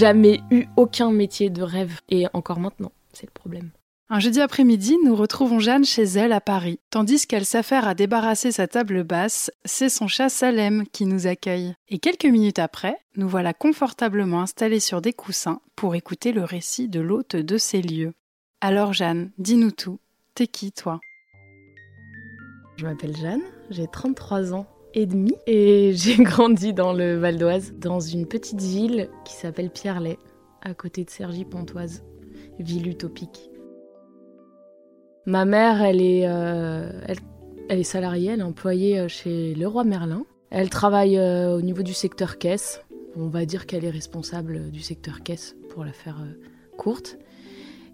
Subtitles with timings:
[0.00, 2.00] Jamais eu aucun métier de rêve.
[2.08, 3.68] Et encore maintenant, c'est le problème.
[4.08, 6.80] Un jeudi après-midi, nous retrouvons Jeanne chez elle à Paris.
[6.88, 11.74] Tandis qu'elle s'affaire à débarrasser sa table basse, c'est son chat Salem qui nous accueille.
[11.90, 16.88] Et quelques minutes après, nous voilà confortablement installés sur des coussins pour écouter le récit
[16.88, 18.14] de l'hôte de ces lieux.
[18.62, 19.98] Alors Jeanne, dis-nous tout.
[20.34, 20.98] T'es qui toi?
[22.78, 27.72] Je m'appelle Jeanne, j'ai 33 ans et demi et j'ai grandi dans le Val d'Oise,
[27.78, 30.18] dans une petite ville qui s'appelle Pierrelet,
[30.62, 32.04] à côté de Cergy-Pontoise,
[32.58, 33.50] ville utopique.
[35.26, 36.90] Ma mère, elle est, euh,
[37.68, 40.24] elle, est salariée, elle est employée euh, chez Leroy Merlin.
[40.50, 42.82] Elle travaille euh, au niveau du secteur caisse.
[43.16, 46.24] On va dire qu'elle est responsable du secteur caisse pour la faire
[46.76, 47.18] courte.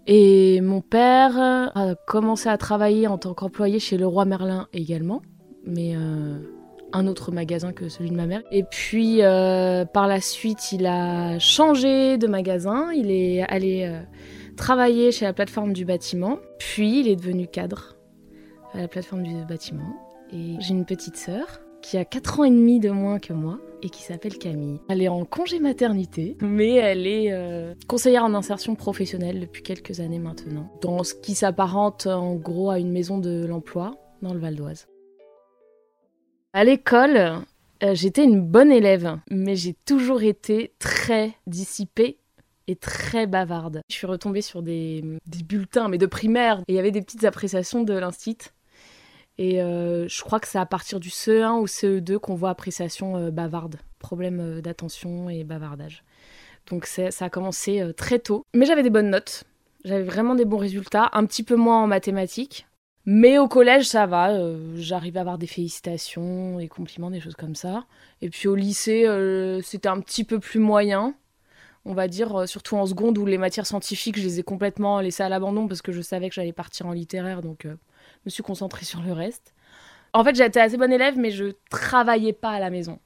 [0.05, 5.21] Et mon père a commencé à travailler en tant qu'employé chez Leroy Merlin également,
[5.65, 5.95] mais
[6.93, 8.43] un autre magasin que celui de ma mère.
[8.51, 12.91] Et puis par la suite, il a changé de magasin.
[12.93, 13.91] Il est allé
[14.57, 17.95] travaillé chez la plateforme du bâtiment, puis il est devenu cadre
[18.73, 19.95] à la plateforme du bâtiment.
[20.33, 23.59] Et j'ai une petite sœur qui a 4 ans et demi de moins que moi
[23.81, 24.81] et qui s'appelle Camille.
[24.89, 29.99] Elle est en congé maternité, mais elle est euh, conseillère en insertion professionnelle depuis quelques
[29.99, 34.39] années maintenant, dans ce qui s'apparente en gros à une maison de l'emploi dans le
[34.39, 34.87] Val d'Oise.
[36.57, 37.43] À l'école,
[37.83, 42.17] euh, j'étais une bonne élève, mais j'ai toujours été très dissipée
[42.65, 43.81] est très bavarde.
[43.87, 45.03] Je suis retombée sur des,
[45.45, 48.39] bulletins, mais de primaire, et il y avait des petites appréciations de l'instit.
[49.37, 53.17] Et euh, je crois que c'est à partir du CE1 ou CE2 qu'on voit appréciation
[53.17, 56.03] euh, bavarde, problème d'attention et bavardage.
[56.71, 58.47] Donc ça a commencé très tôt.
[58.55, 59.43] Mais j'avais des bonnes notes,
[59.85, 62.65] j'avais vraiment des bons résultats, un petit peu moins en mathématiques.
[63.07, 64.37] Mais au collège, ça va,
[64.75, 67.85] j'arrivais à avoir des félicitations, des compliments, des choses comme ça.
[68.21, 69.07] Et puis au lycée,
[69.63, 71.15] c'était un petit peu plus moyen
[71.87, 74.99] on va dire, euh, surtout en seconde où les matières scientifiques, je les ai complètement
[74.99, 77.75] laissées à l'abandon parce que je savais que j'allais partir en littéraire, donc euh,
[78.15, 79.53] je me suis concentrée sur le reste.
[80.13, 82.99] En fait, j'étais assez bonne élève, mais je travaillais pas à la maison.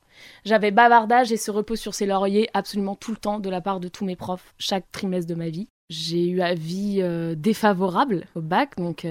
[0.46, 3.80] J'avais bavardage et se repos sur ses lauriers absolument tout le temps de la part
[3.80, 5.68] de tous mes profs, chaque trimestre de ma vie.
[5.92, 9.06] J'ai eu avis euh, défavorable au bac, donc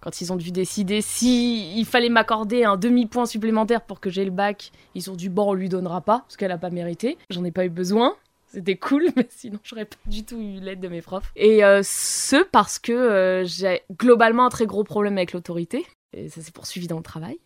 [0.00, 4.30] quand ils ont dû décider si fallait m'accorder un demi-point supplémentaire pour que j'ai le
[4.30, 7.16] bac, ils ont dit bon on lui donnera pas parce qu'elle a pas mérité.
[7.30, 8.14] J'en ai pas eu besoin.
[8.52, 11.32] C'était cool, mais sinon j'aurais pas du tout eu l'aide de mes profs.
[11.36, 15.86] Et euh, ce parce que euh, j'ai globalement un très gros problème avec l'autorité.
[16.12, 17.38] Et ça s'est poursuivi dans le travail.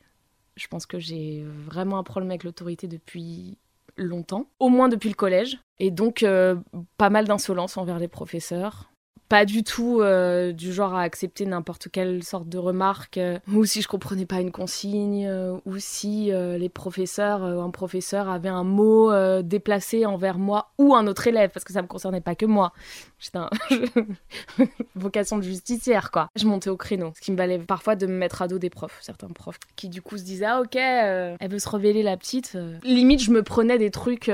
[0.56, 3.58] Je pense que j'ai vraiment un problème avec l'autorité depuis
[3.96, 5.58] longtemps, au moins depuis le collège.
[5.78, 6.56] Et donc euh,
[6.96, 8.90] pas mal d'insolence envers les professeurs,
[9.28, 13.64] pas du tout euh, du genre à accepter n'importe quelle sorte de remarque, euh, ou
[13.64, 18.64] si je comprenais pas une consigne, euh, ou si les professeurs, un professeur avait un
[18.64, 19.12] mot
[19.42, 22.72] déplacé envers moi ou un autre élève, parce que ça me concernait pas que moi.
[23.18, 23.50] J'étais un...
[24.94, 26.28] vocation de justicière, quoi.
[26.36, 28.70] Je montais au créneau, ce qui me valait parfois de me mettre à dos des
[28.70, 32.16] profs, certains profs, qui du coup se disaient ah ok, elle veut se révéler la
[32.16, 32.56] petite.
[32.82, 34.30] Limite, je me prenais des trucs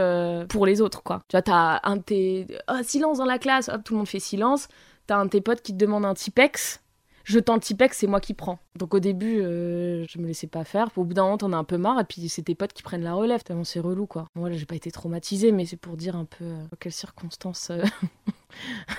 [0.48, 1.22] pour les autres, quoi.
[1.28, 4.20] Tu vois, t'as un de tes oh, silence dans la classe, tout le monde fait
[4.20, 4.68] silence
[5.10, 6.84] t'as un de tes potes qui te demande un Tipex,
[7.24, 8.60] je tends Tipex, c'est moi qui prends.
[8.76, 10.88] Donc au début, euh, je me laissais pas faire.
[10.94, 12.84] Au bout d'un moment, t'en as un peu marre, et puis c'est tes potes qui
[12.84, 13.42] prennent la relève.
[13.42, 14.28] Tellement c'est relou, quoi.
[14.36, 17.82] Moi, j'ai pas été traumatisée, mais c'est pour dire un peu euh, quelles circonstances euh,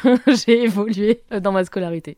[0.28, 2.18] j'ai évolué dans ma scolarité.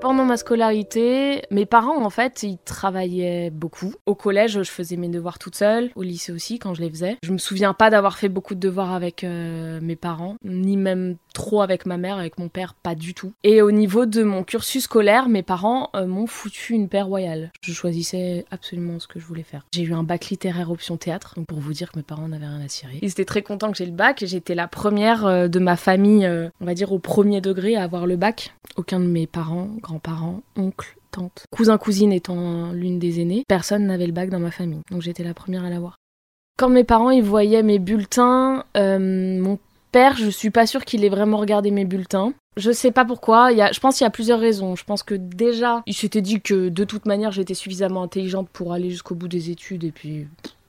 [0.00, 3.92] Pendant ma scolarité, mes parents, en fait, ils travaillaient beaucoup.
[4.06, 5.90] Au collège, je faisais mes devoirs toute seule.
[5.94, 7.18] Au lycée aussi, quand je les faisais.
[7.22, 11.16] Je me souviens pas d'avoir fait beaucoup de devoirs avec euh, mes parents, ni même
[11.32, 13.32] trop avec ma mère, avec mon père, pas du tout.
[13.44, 17.50] Et au niveau de mon cursus scolaire, mes parents euh, m'ont foutu une paire royale.
[17.62, 19.64] Je choisissais absolument ce que je voulais faire.
[19.72, 22.46] J'ai eu un bac littéraire option théâtre, donc pour vous dire que mes parents n'avaient
[22.46, 22.98] rien à cirer.
[23.02, 24.22] Ils étaient très contents que j'ai le bac.
[24.26, 26.28] J'étais la première euh, de ma famille,
[26.60, 28.54] on va dire au premier degré, à avoir le bac.
[28.76, 34.06] Aucun de mes parents, grands-parents, oncles, tantes, cousins, cousines étant l'une des aînées, personne n'avait
[34.06, 34.80] le bac dans ma famille.
[34.90, 35.96] Donc j'étais la première à l'avoir.
[36.58, 39.58] Quand mes parents ils voyaient mes bulletins, euh, mon
[39.90, 42.32] père, je suis pas sûre qu'il ait vraiment regardé mes bulletins.
[42.56, 44.76] Je sais pas pourquoi, y a, je pense qu'il y a plusieurs raisons.
[44.76, 48.72] Je pense que déjà, il s'était dit que de toute manière j'étais suffisamment intelligente pour
[48.72, 50.26] aller jusqu'au bout des études et puis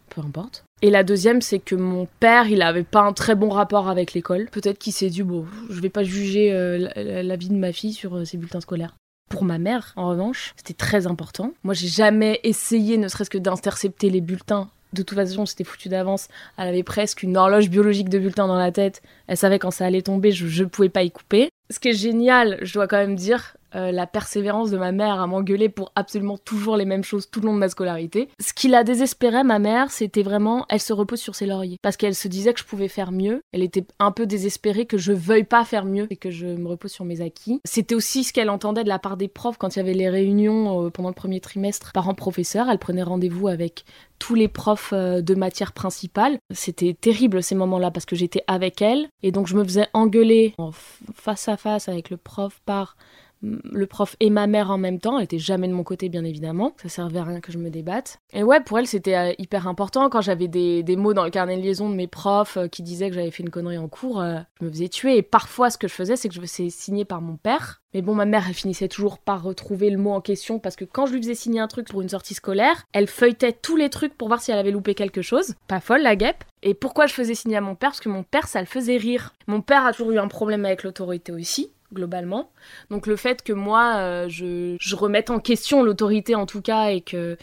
[0.10, 0.64] peu importe.
[0.82, 4.14] Et la deuxième, c'est que mon père, il avait pas un très bon rapport avec
[4.14, 4.48] l'école.
[4.52, 7.94] Peut-être qu'il s'est dit, bon, je vais pas juger euh, la, vie de ma fille
[7.94, 8.96] sur euh, ses bulletins scolaires.
[9.30, 11.54] Pour ma mère, en revanche, c'était très important.
[11.64, 14.70] Moi, j'ai jamais essayé, ne serait-ce que d'intercepter les bulletins.
[14.94, 16.28] De toute façon, c'était foutu d'avance.
[16.58, 19.02] Elle avait presque une horloge biologique de bulletins dans la tête.
[19.28, 21.50] Elle savait quand ça allait tomber, je ne pouvais pas y couper.
[21.70, 25.22] Ce qui est génial, je dois quand même dire, euh, la persévérance de ma mère
[25.22, 28.30] à m'engueuler pour absolument toujours les mêmes choses tout le long de ma scolarité.
[28.40, 31.78] Ce qui la désespérait, ma mère, c'était vraiment, elle se repose sur ses lauriers.
[31.82, 33.42] Parce qu'elle se disait que je pouvais faire mieux.
[33.52, 36.68] Elle était un peu désespérée que je veuille pas faire mieux et que je me
[36.68, 37.62] repose sur mes acquis.
[37.66, 40.10] C'était aussi ce qu'elle entendait de la part des profs quand il y avait les
[40.10, 42.70] réunions euh, pendant le premier trimestre parents-professeurs.
[42.70, 43.86] Elle prenait rendez-vous avec
[44.20, 46.38] tous les profs euh, de matière principale.
[46.52, 50.54] C'était terrible ces moments-là parce que j'étais avec elle et donc je me faisais engueuler
[50.58, 50.72] en
[51.16, 52.96] face à face avec le prof par
[53.42, 55.18] le prof et ma mère en même temps.
[55.18, 56.74] Elle était jamais de mon côté, bien évidemment.
[56.82, 58.20] Ça servait à rien que je me débatte.
[58.34, 60.10] Et ouais, pour elle, c'était euh, hyper important.
[60.10, 63.10] Quand j'avais des, mots dans le carnet de liaison de mes profs euh, qui disaient
[63.10, 65.18] que j'avais fait une connerie en cours, euh, je me faisais tuer.
[65.18, 67.82] Et parfois, ce que je faisais, c'est que je faisais signer par mon père.
[67.94, 70.86] Mais bon, ma mère, elle finissait toujours par retrouver le mot en question parce que
[70.86, 73.90] quand je lui faisais signer un truc pour une sortie scolaire, elle feuilletait tous les
[73.90, 75.56] trucs pour voir si elle avait loupé quelque chose.
[75.68, 76.46] Pas folle, la guêpe.
[76.64, 77.90] Et pourquoi je faisais signer à mon père?
[77.90, 79.34] Parce que mon père, ça le faisait rire.
[79.48, 82.52] Mon père a toujours eu un problème avec l'autorité aussi globalement.
[82.90, 87.02] Donc le fait que moi, euh, je, remette en question l'autorité en tout cas et
[87.02, 87.38] que,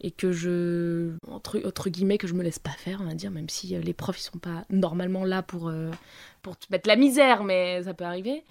[0.00, 3.48] et que je, entre, guillemets, que je me laisse pas faire, on va dire, même
[3.48, 5.90] si euh, les profs ils sont pas normalement là pour, euh,
[6.42, 8.44] pour te mettre la misère, mais ça peut arriver.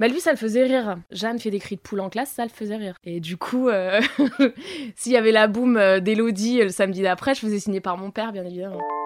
[0.00, 0.96] Bah lui, ça le faisait rire.
[1.10, 2.94] Jeanne fait des cris de poule en classe, ça le faisait rire.
[3.02, 3.68] Et du coup,
[4.94, 8.32] s'il y avait la boum d'Elodie le samedi d'après, je faisais signer par mon père,
[8.32, 8.97] bien évidemment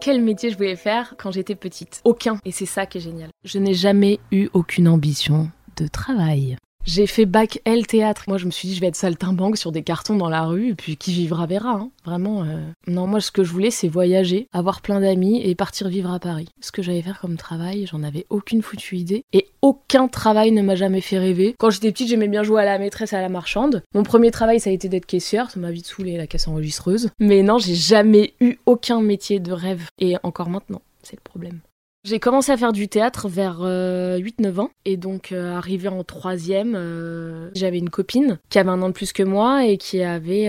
[0.00, 2.00] quel métier je voulais faire quand j'étais petite.
[2.04, 2.38] Aucun.
[2.44, 3.30] Et c'est ça qui est génial.
[3.44, 6.56] Je n'ai jamais eu aucune ambition de travail.
[6.86, 8.24] J'ai fait bac L théâtre.
[8.28, 10.70] Moi, je me suis dit, je vais être saltimbanque sur des cartons dans la rue,
[10.70, 11.72] et puis qui vivra verra.
[11.72, 11.90] Hein.
[12.04, 12.44] Vraiment.
[12.44, 12.60] Euh.
[12.86, 16.20] Non, moi, ce que je voulais, c'est voyager, avoir plein d'amis et partir vivre à
[16.20, 16.48] Paris.
[16.60, 19.24] Ce que j'allais faire comme travail, j'en avais aucune foutue idée.
[19.32, 21.56] Et aucun travail ne m'a jamais fait rêver.
[21.58, 23.82] Quand j'étais petite, j'aimais bien jouer à la maîtresse à la marchande.
[23.92, 25.50] Mon premier travail, ça a été d'être caissière.
[25.50, 27.10] Ça m'a vite saoulé la caisse enregistreuse.
[27.18, 29.86] Mais non, j'ai jamais eu aucun métier de rêve.
[29.98, 31.58] Et encore maintenant, c'est le problème.
[32.06, 36.04] J'ai commencé à faire du théâtre vers 8-9 euh, ans et donc euh, arrivé en
[36.04, 40.04] troisième, euh, j'avais une copine qui avait un an de plus que moi et qui
[40.04, 40.48] avait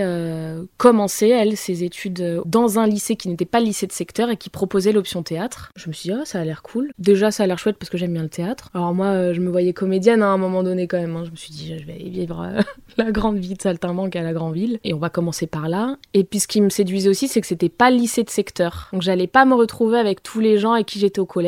[0.76, 4.36] commencé elle ses études dans un lycée qui n'était pas le lycée de secteur et
[4.36, 5.72] qui proposait l'option théâtre.
[5.74, 6.92] Je me suis dit oh, ça a l'air cool.
[7.00, 8.70] Déjà ça a l'air chouette parce que j'aime bien le théâtre.
[8.72, 11.16] Alors moi je me voyais comédienne à un moment donné quand même.
[11.16, 11.24] Hein.
[11.24, 12.48] Je me suis dit je vais vivre
[12.96, 15.96] la grande vie de saltimbanque à la grande ville et on va commencer par là.
[16.14, 18.90] Et puis ce qui me séduisait aussi c'est que c'était pas le lycée de secteur.
[18.92, 21.47] Donc j'allais pas me retrouver avec tous les gens avec qui j'étais au collège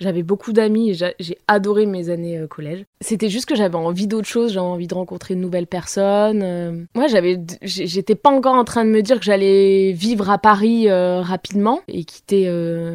[0.00, 2.84] j'avais beaucoup d'amis et j'ai adoré mes années euh, collège.
[3.00, 6.42] C'était juste que j'avais envie d'autre chose, j'avais envie de rencontrer de nouvelles personnes.
[6.42, 6.84] Euh.
[6.94, 10.88] Moi, j'avais, j'étais pas encore en train de me dire que j'allais vivre à Paris
[10.88, 12.48] euh, rapidement et quitter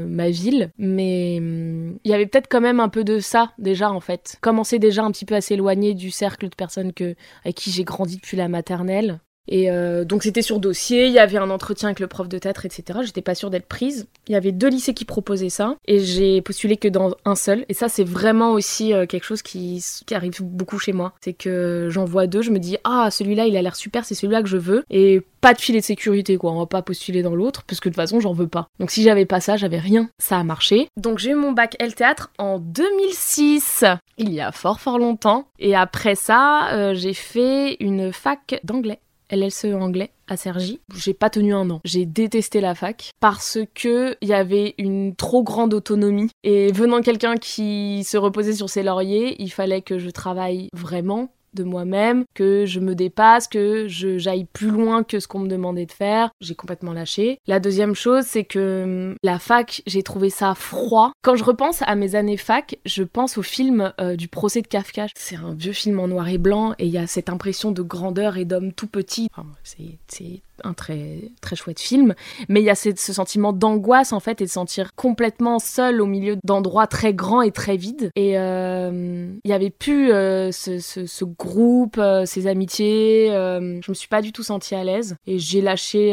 [0.08, 3.92] ma ville, mais hum, il y avait peut-être quand même un peu de ça déjà
[3.92, 4.38] en fait.
[4.42, 7.84] Commencer déjà un petit peu à s'éloigner du cercle de personnes que, avec qui j'ai
[7.84, 9.20] grandi depuis la maternelle.
[9.48, 12.38] Et euh, donc c'était sur dossier, il y avait un entretien avec le prof de
[12.38, 13.00] théâtre, etc.
[13.04, 14.08] J'étais pas sûre d'être prise.
[14.28, 17.66] Il y avait deux lycées qui proposaient ça, et j'ai postulé que dans un seul.
[17.70, 21.14] Et ça, c'est vraiment aussi euh, quelque chose qui, arrive beaucoup chez moi.
[21.22, 24.14] C'est que j'en vois deux, je me dis ah celui-là il a l'air super, c'est
[24.14, 26.52] celui-là que je veux, et pas de filet de sécurité quoi.
[26.52, 28.68] On va pas postuler dans l'autre parce que de toute façon j'en veux pas.
[28.80, 30.10] Donc si j'avais pas ça, j'avais rien.
[30.20, 30.88] Ça a marché.
[30.98, 33.86] Donc j'ai eu mon bac L théâtre en 2006,
[34.18, 35.48] il y a fort fort longtemps.
[35.60, 39.00] Et après ça, euh, j'ai fait une fac d'anglais.
[39.34, 40.80] LLCE anglais à Sergi.
[40.96, 41.82] J'ai pas tenu un an.
[41.84, 47.02] J'ai détesté la fac parce que il y avait une trop grande autonomie et venant
[47.02, 52.26] quelqu'un qui se reposait sur ses lauriers, il fallait que je travaille vraiment de moi-même,
[52.34, 55.92] que je me dépasse, que je j'aille plus loin que ce qu'on me demandait de
[55.92, 56.32] faire.
[56.42, 57.40] J'ai complètement lâché.
[57.48, 61.12] La deuxième chose, c'est que hum, la fac, j'ai trouvé ça froid.
[61.22, 64.68] Quand je repense à mes années fac, je pense au film euh, du procès de
[64.68, 65.08] Kafka.
[65.16, 67.82] C'est un vieux film en noir et blanc et il y a cette impression de
[67.82, 69.28] grandeur et d'homme tout petit.
[69.64, 72.16] c'est un très très chouette film,
[72.50, 76.06] mais il y a ce, sentiment d'angoisse en fait et de sentir complètement seul au
[76.06, 78.12] milieu d'endroits très grands et très vides.
[78.16, 83.28] Et euh, il y avait plus euh, ce, groupe, euh, ces amitiés.
[83.30, 86.12] je me suis pas du tout sentie à l'aise et j'ai lâché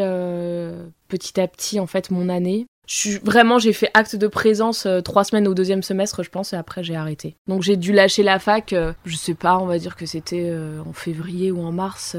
[1.09, 2.66] petit à petit en fait mon année.
[2.87, 6.57] Je vraiment, j'ai fait acte de présence trois semaines au deuxième semestre, je pense, et
[6.57, 7.37] après j'ai arrêté.
[7.47, 10.52] Donc j'ai dû lâcher la fac, je sais pas, on va dire que c'était
[10.85, 12.16] en février ou en mars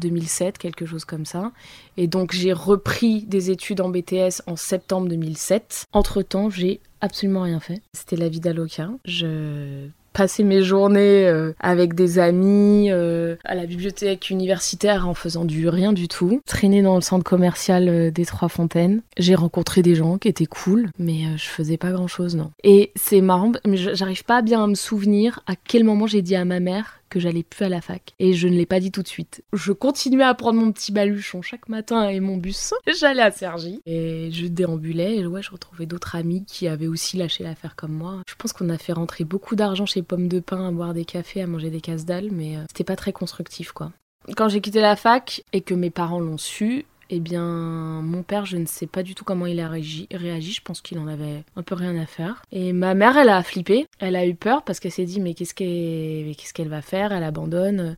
[0.00, 1.52] 2007, quelque chose comme ça.
[1.96, 5.86] Et donc j'ai repris des études en BTS en septembre 2007.
[5.92, 7.80] Entre-temps, j'ai absolument rien fait.
[7.94, 8.90] C'était la vie d'Aloca.
[9.04, 15.44] Je passais mes journées euh, avec des amis euh, à la bibliothèque universitaire en faisant
[15.44, 16.40] du rien du tout.
[16.46, 19.02] Traîner dans le centre commercial euh, des Trois Fontaines.
[19.16, 22.50] J'ai rencontré des gens qui étaient cool, mais je faisais pas grand chose, non.
[22.64, 26.36] Et c'est marrant, mais j'arrive pas bien à me souvenir à quel moment j'ai dit
[26.36, 28.14] à ma mère que j'allais plus à la fac.
[28.18, 29.44] Et je ne l'ai pas dit tout de suite.
[29.52, 32.72] Je continuais à prendre mon petit baluchon chaque matin et mon bus.
[32.86, 35.16] J'allais à Sergi et je déambulais.
[35.16, 38.22] Et ouais, je retrouvais d'autres amis qui avaient aussi lâché l'affaire comme moi.
[38.28, 41.04] Je pense qu'on a fait rentrer beaucoup d'argent chez Pommes de Pain à boire des
[41.04, 43.92] cafés, à manger des casse dalles, mais euh, c'était pas très constructif quoi.
[44.36, 48.46] Quand j'ai quitté la fac et que mes parents l'ont su, eh bien, mon père,
[48.46, 50.06] je ne sais pas du tout comment il a réagi.
[50.12, 52.42] Je pense qu'il en avait un peu rien à faire.
[52.52, 53.86] Et ma mère, elle a flippé.
[53.98, 57.12] Elle a eu peur parce qu'elle s'est dit mais qu'est-ce qu'elle va faire?
[57.12, 57.96] Elle abandonne.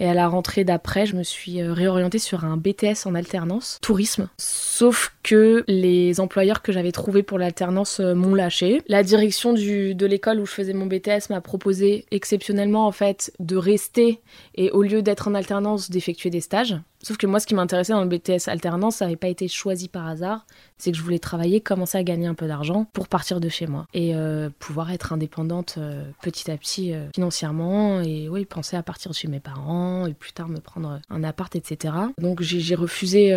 [0.00, 3.78] Et à la rentrée d'après, je me suis euh, réorientée sur un BTS en alternance,
[3.80, 4.28] tourisme.
[4.38, 8.82] Sauf que les employeurs que j'avais trouvés pour l'alternance euh, m'ont lâché.
[8.88, 13.56] La direction de l'école où je faisais mon BTS m'a proposé exceptionnellement en fait de
[13.56, 14.20] rester
[14.56, 16.76] et au lieu d'être en alternance d'effectuer des stages.
[17.04, 19.88] Sauf que moi, ce qui m'intéressait dans le BTS alternance, ça n'avait pas été choisi
[19.88, 20.46] par hasard.
[20.78, 23.66] C'est que je voulais travailler, commencer à gagner un peu d'argent pour partir de chez
[23.66, 28.78] moi et euh, pouvoir être indépendante euh, petit à petit euh, financièrement et oui, penser
[28.78, 31.92] à partir de chez mes parents et plus tard me prendre un appart, etc.
[32.18, 33.34] Donc j'ai refusé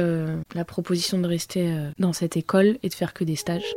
[0.55, 3.73] la proposition de rester dans cette école et de faire que des stages.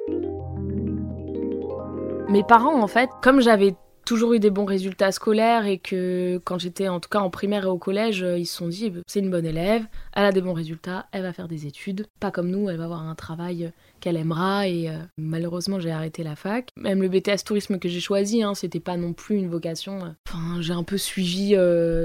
[2.29, 6.59] Mes parents, en fait, comme j'avais toujours eu des bons résultats scolaires et que quand
[6.59, 8.91] j'étais en tout cas en primaire et au collège, euh, ils se sont dit eh
[8.91, 12.07] ben, c'est une bonne élève, elle a des bons résultats, elle va faire des études,
[12.19, 16.23] pas comme nous, elle va avoir un travail qu'elle aimera et euh, malheureusement j'ai arrêté
[16.23, 16.71] la fac.
[16.77, 20.05] Même le BTS tourisme que j'ai choisi, hein, c'était pas non plus une vocation.
[20.05, 21.57] Euh, j'ai un peu suivi,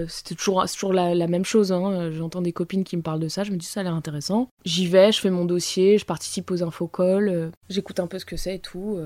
[0.08, 1.72] c'était toujours, toujours la, même chose.
[1.72, 2.12] Hein.
[2.12, 4.50] J'entends des copines qui me parlent de ça, je me dis ça a l'air intéressant.
[4.66, 8.38] J'y vais, je fais mon dossier, je participe aux infocalls, j'écoute un peu ce que
[8.38, 9.00] c'est et tout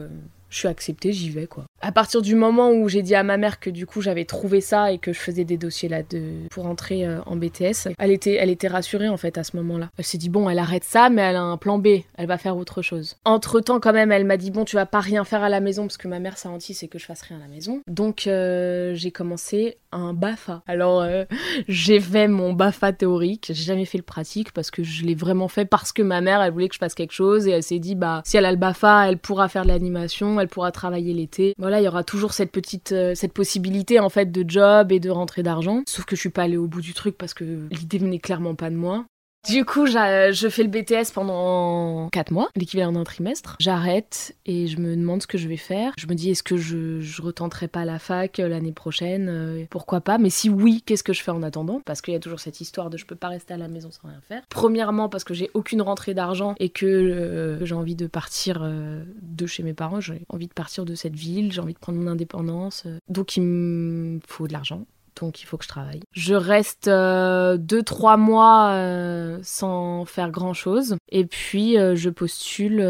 [0.50, 1.66] je suis acceptée, j'y vais quoi.
[1.82, 4.62] À partir du moment où j'ai dit à ma mère que du coup j'avais trouvé
[4.62, 8.12] ça et que je faisais des dossiers là de pour entrer euh, en BTS, elle
[8.12, 9.90] était elle était rassurée en fait à ce moment-là.
[9.98, 11.88] Elle s'est dit bon, elle arrête ça mais elle a un plan B,
[12.18, 13.16] elle va faire autre chose.
[13.26, 15.84] Entre-temps quand même, elle m'a dit bon, tu vas pas rien faire à la maison
[15.84, 17.82] parce que ma mère ça c'est que je fasse rien à la maison.
[17.88, 20.62] Donc euh, j'ai commencé un BAFA.
[20.68, 21.26] Alors euh,
[21.68, 25.48] j'ai fait mon BAFA théorique, j'ai jamais fait le pratique parce que je l'ai vraiment
[25.48, 27.80] fait parce que ma mère elle voulait que je fasse quelque chose et elle s'est
[27.80, 31.14] dit bah si elle a le BAFA, elle pourra faire de l'animation elle pourra travailler
[31.14, 31.54] l'été.
[31.58, 35.00] Voilà, il y aura toujours cette petite euh, cette possibilité en fait de job et
[35.00, 35.84] de rentrée d'argent.
[35.88, 38.56] Sauf que je suis pas allée au bout du truc parce que l'idée venait clairement
[38.56, 39.06] pas de moi.
[39.48, 43.56] Du coup, je fais le BTS pendant 4 mois, l'équivalent d'un trimestre.
[43.60, 45.94] J'arrête et je me demande ce que je vais faire.
[45.98, 50.02] Je me dis, est-ce que je, retenterai pas la fac euh, l'année prochaine euh, Pourquoi
[50.02, 50.18] pas?
[50.18, 51.82] Mais si oui, qu'est-ce que je fais en attendant?
[51.86, 53.90] Parce qu'il y a toujours cette histoire de je peux pas rester à la maison
[53.92, 54.44] sans rien faire.
[54.50, 59.46] Premièrement, parce que j'ai aucune rentrée d'argent et que euh, j'ai envie de partir de
[59.46, 60.00] chez mes parents.
[60.00, 62.86] J'ai envie de partir de cette ville, j'ai envie de prendre mon indépendance.
[63.08, 64.86] Donc il me faut de l'argent
[65.20, 66.02] donc il faut que je travaille.
[66.12, 72.82] Je reste 2-3 euh, mois euh, sans faire grand chose et puis euh, je postule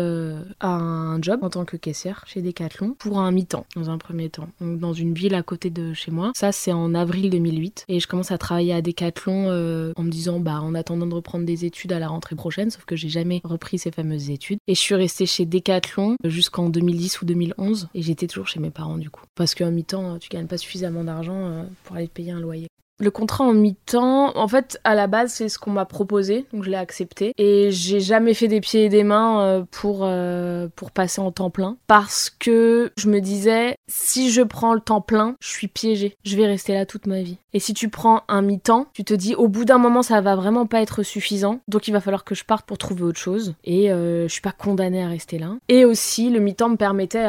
[0.60, 4.30] à un job en tant que caissière chez Decathlon pour un mi-temps dans un premier
[4.30, 6.32] temps, donc dans une ville à côté de chez moi.
[6.36, 9.48] Ça c'est en avril 2008 et je commence à travailler à Decathlon
[9.96, 12.86] en me disant bah en attendant de reprendre des études à la rentrée prochaine, sauf
[12.86, 14.60] que j'ai jamais repris ces fameuses études.
[14.68, 18.72] Et je suis restée chez Decathlon jusqu'en 2010 ou 2011 et j'étais toujours chez mes
[18.72, 19.24] parents du coup.
[19.36, 22.68] Parce qu'en mi-temps tu gagnes pas suffisamment d'argent pour aller payer un loyer.
[23.00, 26.63] Le contrat en mi-temps, en fait, à la base, c'est ce qu'on m'a proposé, donc
[26.63, 27.34] je l'ai accepté.
[27.38, 31.32] Et j'ai jamais fait des pieds et des mains euh, pour, euh, pour passer en
[31.32, 31.77] temps plein.
[31.88, 36.18] Parce que je me disais, si je prends le temps plein, je suis piégée.
[36.25, 37.38] Je vais rester là toute ma vie.
[37.53, 40.36] Et si tu prends un mi-temps, tu te dis, au bout d'un moment, ça va
[40.36, 41.62] vraiment pas être suffisant.
[41.70, 43.56] Donc il va falloir que je parte pour trouver autre chose.
[43.63, 45.56] Et euh, je suis pas condamnée à rester là.
[45.70, 47.25] Et aussi, le mi-temps me permettait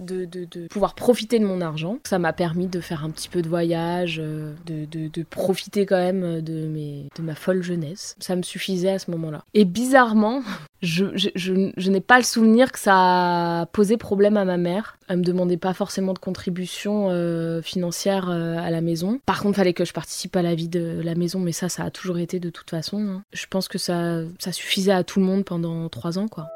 [0.00, 1.98] de, de, pouvoir profiter de mon argent.
[2.08, 6.40] Ça m'a permis de faire un petit peu de voyage, de de profiter quand même
[6.40, 8.16] de, mes, de ma folle jeunesse.
[8.18, 9.44] Ça me suffisait à ce moment-là.
[9.54, 10.42] Et bizarrement,
[10.82, 14.98] je, n'ai pas le souvenir que ça a posé problème à ma mère.
[15.08, 19.20] Elle me demandait pas forcément de contribution euh, financière euh, à la maison.
[19.26, 21.84] Par contre, fallait que je participe à la vie de la maison, mais ça, ça
[21.84, 22.98] a toujours été de toute façon.
[22.98, 23.22] Hein.
[23.32, 26.48] Je pense que ça, ça suffisait à tout le monde pendant trois ans, quoi.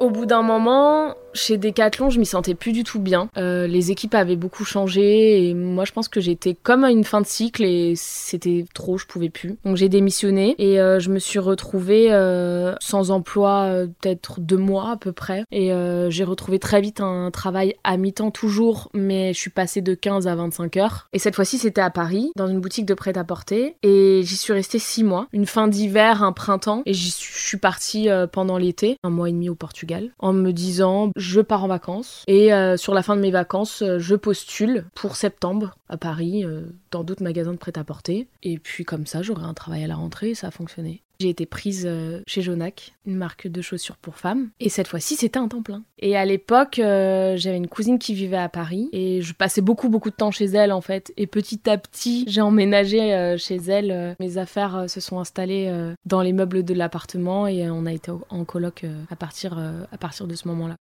[0.00, 3.28] Au bout d'un moment, chez Decathlon, je m'y sentais plus du tout bien.
[3.36, 7.04] Euh, les équipes avaient beaucoup changé et moi, je pense que j'étais comme à une
[7.04, 9.56] fin de cycle et c'était trop, je pouvais plus.
[9.64, 13.70] Donc j'ai démissionné et euh, je me suis retrouvée euh, sans emploi
[14.00, 15.44] peut-être deux mois à peu près.
[15.50, 15.70] Et
[16.08, 20.26] j'ai retrouvé très vite un travail à mi-temps toujours, mais je suis passée de 15
[20.26, 21.08] à 25 heures.
[21.12, 23.76] Et cette fois-ci, c'était à Paris, dans une boutique de prêt-à-porter.
[23.82, 26.82] Et j'y suis restée six mois, une fin d'hiver, un printemps.
[26.86, 31.10] Et je suis partie pendant l'été, un mois et demi au Portugal en me disant
[31.18, 34.84] je pars en vacances et euh, sur la fin de mes vacances euh, je postule
[34.94, 39.44] pour septembre à Paris euh, dans d'autres magasins de prêt-à-porter et puis comme ça j'aurai
[39.44, 41.02] un travail à la rentrée et ça a fonctionné.
[41.20, 41.90] J'ai été prise
[42.28, 44.50] chez Jonac, une marque de chaussures pour femmes.
[44.60, 45.82] Et cette fois-ci, c'était un temps plein.
[45.98, 48.88] Et à l'époque, j'avais une cousine qui vivait à Paris.
[48.92, 51.12] Et je passais beaucoup, beaucoup de temps chez elle, en fait.
[51.16, 54.14] Et petit à petit, j'ai emménagé chez elle.
[54.20, 57.48] Mes affaires se sont installées dans les meubles de l'appartement.
[57.48, 60.76] Et on a été en coloc à partir de ce moment-là.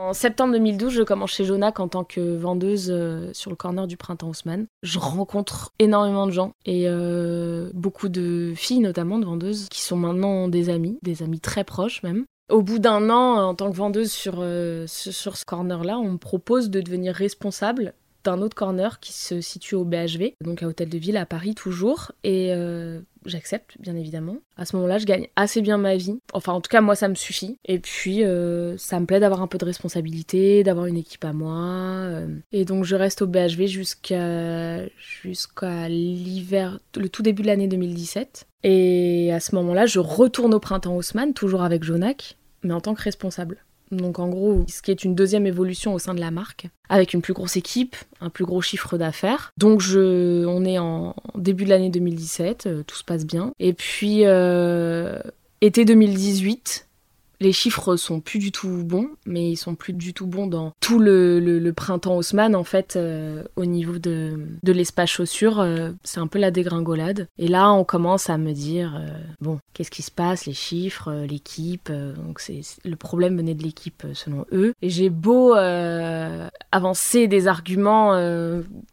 [0.00, 3.88] En septembre 2012, je commence chez Jonac en tant que vendeuse euh, sur le corner
[3.88, 4.68] du printemps Haussmann.
[4.84, 9.96] Je rencontre énormément de gens et euh, beaucoup de filles notamment de vendeuses qui sont
[9.96, 12.26] maintenant des amis, des amis très proches même.
[12.48, 16.18] Au bout d'un an, en tant que vendeuse sur, euh, sur ce corner-là, on me
[16.18, 17.92] propose de devenir responsable
[18.24, 21.54] d'un autre corner qui se situe au BHV, donc à Hôtel de Ville à Paris
[21.54, 22.12] toujours.
[22.24, 24.38] Et euh, j'accepte, bien évidemment.
[24.56, 26.18] À ce moment-là, je gagne assez bien ma vie.
[26.32, 27.58] Enfin, en tout cas, moi, ça me suffit.
[27.64, 31.32] Et puis, euh, ça me plaît d'avoir un peu de responsabilité, d'avoir une équipe à
[31.32, 31.54] moi.
[31.54, 32.26] Euh.
[32.52, 34.88] Et donc, je reste au BHV jusqu'à
[35.88, 38.46] l'hiver, le tout début de l'année 2017.
[38.64, 42.94] Et à ce moment-là, je retourne au printemps Haussmann, toujours avec Jonac, mais en tant
[42.94, 43.64] que responsable.
[43.90, 47.14] Donc en gros, ce qui est une deuxième évolution au sein de la marque, avec
[47.14, 49.52] une plus grosse équipe, un plus gros chiffre d'affaires.
[49.56, 53.52] Donc je, on est en début de l'année 2017, euh, tout se passe bien.
[53.58, 55.18] Et puis euh,
[55.60, 56.87] été 2018,
[57.40, 60.72] les chiffres sont plus du tout bons, mais ils sont plus du tout bons dans
[60.80, 66.26] tout le, printemps Haussmann, en fait, euh, au niveau de, l'espace chaussures, euh, c'est un
[66.26, 67.28] peu la dégringolade.
[67.38, 69.08] Et là, on commence à me dire, euh,
[69.40, 74.04] bon, qu'est-ce qui se passe, les chiffres, l'équipe, donc c'est le problème venait de l'équipe
[74.14, 74.74] selon eux.
[74.82, 75.54] Et j'ai beau
[76.72, 78.18] avancer des arguments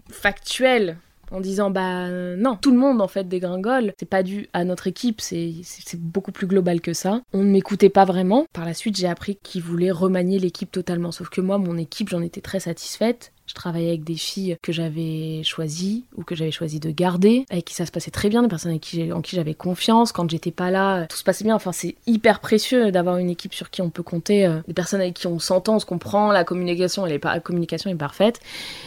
[0.09, 0.97] factuels
[1.31, 3.93] en disant bah non, tout le monde en fait dégringole.
[3.99, 5.53] C'est pas dû à notre équipe, c'est
[5.97, 7.21] beaucoup plus global que ça.
[7.33, 8.45] On ne m'écoutait pas vraiment.
[8.53, 11.11] Par la suite, j'ai appris qu'ils voulaient remanier l'équipe totalement.
[11.11, 13.31] Sauf que moi, mon équipe, j'en étais très satisfaite.
[13.47, 17.65] Je travaillais avec des filles que j'avais choisies ou que j'avais choisi de garder, avec
[17.65, 20.11] qui ça se passait très bien, des personnes avec qui, en qui j'avais confiance.
[20.11, 21.55] Quand j'étais pas là, tout se passait bien.
[21.55, 25.01] Enfin, c'est hyper précieux d'avoir une équipe sur qui on peut compter, euh, des personnes
[25.01, 28.39] avec qui on s'entend, on se comprend, la communication, elle est la communication est parfaite.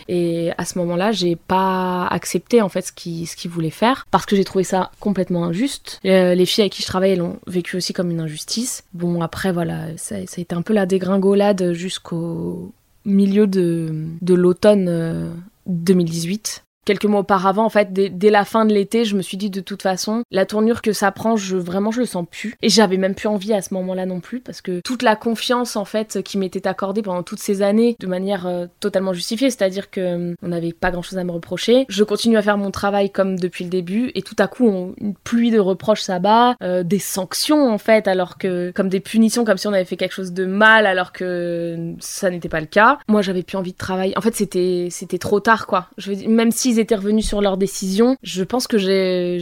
[0.09, 4.07] Et à ce moment-là, j'ai pas accepté en fait ce qu'ils ce qu'ils voulaient faire
[4.11, 6.01] parce que j'ai trouvé ça complètement injuste.
[6.05, 8.85] Euh, les filles avec qui je travaillais l'ont vécu aussi comme une injustice.
[8.93, 12.73] Bon, après voilà, ça a été un peu la dégringolade jusqu'au
[13.09, 15.33] milieu de, de l'automne
[15.67, 16.65] 2018.
[16.89, 19.61] Quelques mois auparavant, en fait, dès, la fin de l'été, je me suis dit de
[19.61, 22.55] toute façon, la tournure que ça prend, je, vraiment, je le sens plus.
[22.63, 25.77] Et j'avais même plus envie à ce moment-là non plus, parce que toute la confiance,
[25.77, 29.91] en fait, qui m'était accordée pendant toutes ces années, de manière euh, totalement justifiée, c'est-à-dire
[29.91, 31.85] que euh, on n'avait pas grand-chose à me reprocher.
[31.91, 35.13] Je continue à faire mon travail comme depuis le début, et tout à coup, une
[35.13, 39.59] pluie de reproches s'abat, euh, des sanctions, en fait, alors que, comme des punitions, comme
[39.59, 42.99] si on avait fait quelque chose de mal, alors que ça n'était pas le cas.
[43.09, 44.17] Moi, j'avais plus envie de travailler.
[44.17, 45.89] En fait, c'était, c'était trop tard, quoi.
[45.99, 49.39] Je veux dire, même étaient revenus sur leur décision, je pense que j'ai,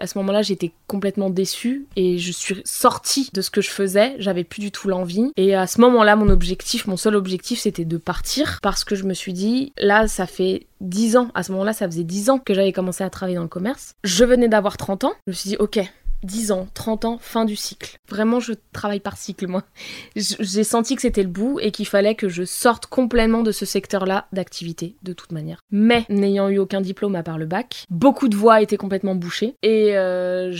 [0.00, 4.16] à ce moment-là, j'étais complètement déçue et je suis sortie de ce que je faisais.
[4.18, 5.32] J'avais plus du tout l'envie.
[5.36, 9.04] Et à ce moment-là, mon objectif, mon seul objectif, c'était de partir parce que je
[9.04, 11.28] me suis dit, là, ça fait 10 ans.
[11.34, 13.94] À ce moment-là, ça faisait 10 ans que j'avais commencé à travailler dans le commerce.
[14.04, 15.12] Je venais d'avoir 30 ans.
[15.26, 15.80] Je me suis dit, ok,
[16.22, 17.98] 10 ans, 30 ans, fin du cycle.
[18.08, 19.62] Vraiment, je travaille par cycle, moi.
[20.16, 23.64] J'ai senti que c'était le bout et qu'il fallait que je sorte complètement de ce
[23.64, 25.60] secteur-là d'activité, de toute manière.
[25.70, 29.54] Mais, n'ayant eu aucun diplôme à part le bac, beaucoup de voies étaient complètement bouchées.
[29.62, 30.54] Et euh,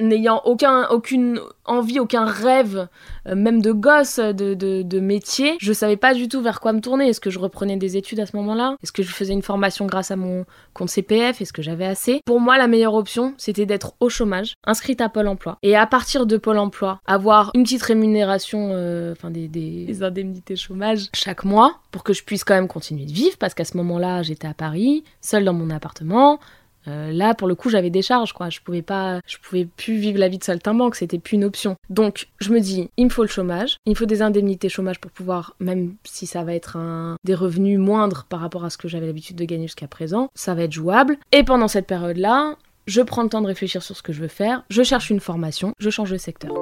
[0.00, 1.40] n'ayant aucun, aucune
[1.70, 2.88] envie, aucun rêve,
[3.26, 6.72] euh, même de gosse, de, de, de, métier, je savais pas du tout vers quoi
[6.72, 7.08] me tourner.
[7.08, 8.76] Est-ce que je reprenais des études à ce moment-là?
[8.82, 12.20] Est-ce que je faisais une formation grâce à mon compte CPF Est-ce que j'avais assez?
[12.26, 15.58] Pour moi, la meilleure option, c'était d'être au chômage, inscrite à Pôle emploi.
[15.62, 21.08] Et à partir de Pôle emploi, avoir une petite rémunération, euh, enfin des, indemnités chômage
[21.14, 24.22] chaque mois pour que je puisse quand même continuer de vivre parce qu'à ce moment-là,
[24.22, 26.38] j'étais à Paris, seule dans mon appartement.
[26.88, 28.50] Euh, là, pour le coup, j'avais des charges, quoi.
[28.50, 31.76] Je pouvais pas, je pouvais plus vivre la vie de saltimbanque, c'était plus une option.
[31.88, 35.00] Donc, je me dis, il me faut le chômage, il me faut des indemnités chômage
[35.00, 38.78] pour pouvoir, même si ça va être un, des revenus moindres par rapport à ce
[38.78, 41.18] que j'avais l'habitude de gagner jusqu'à présent, ça va être jouable.
[41.32, 44.28] Et pendant cette période-là, je prends le temps de réfléchir sur ce que je veux
[44.28, 46.52] faire, je cherche une formation, je change de secteur.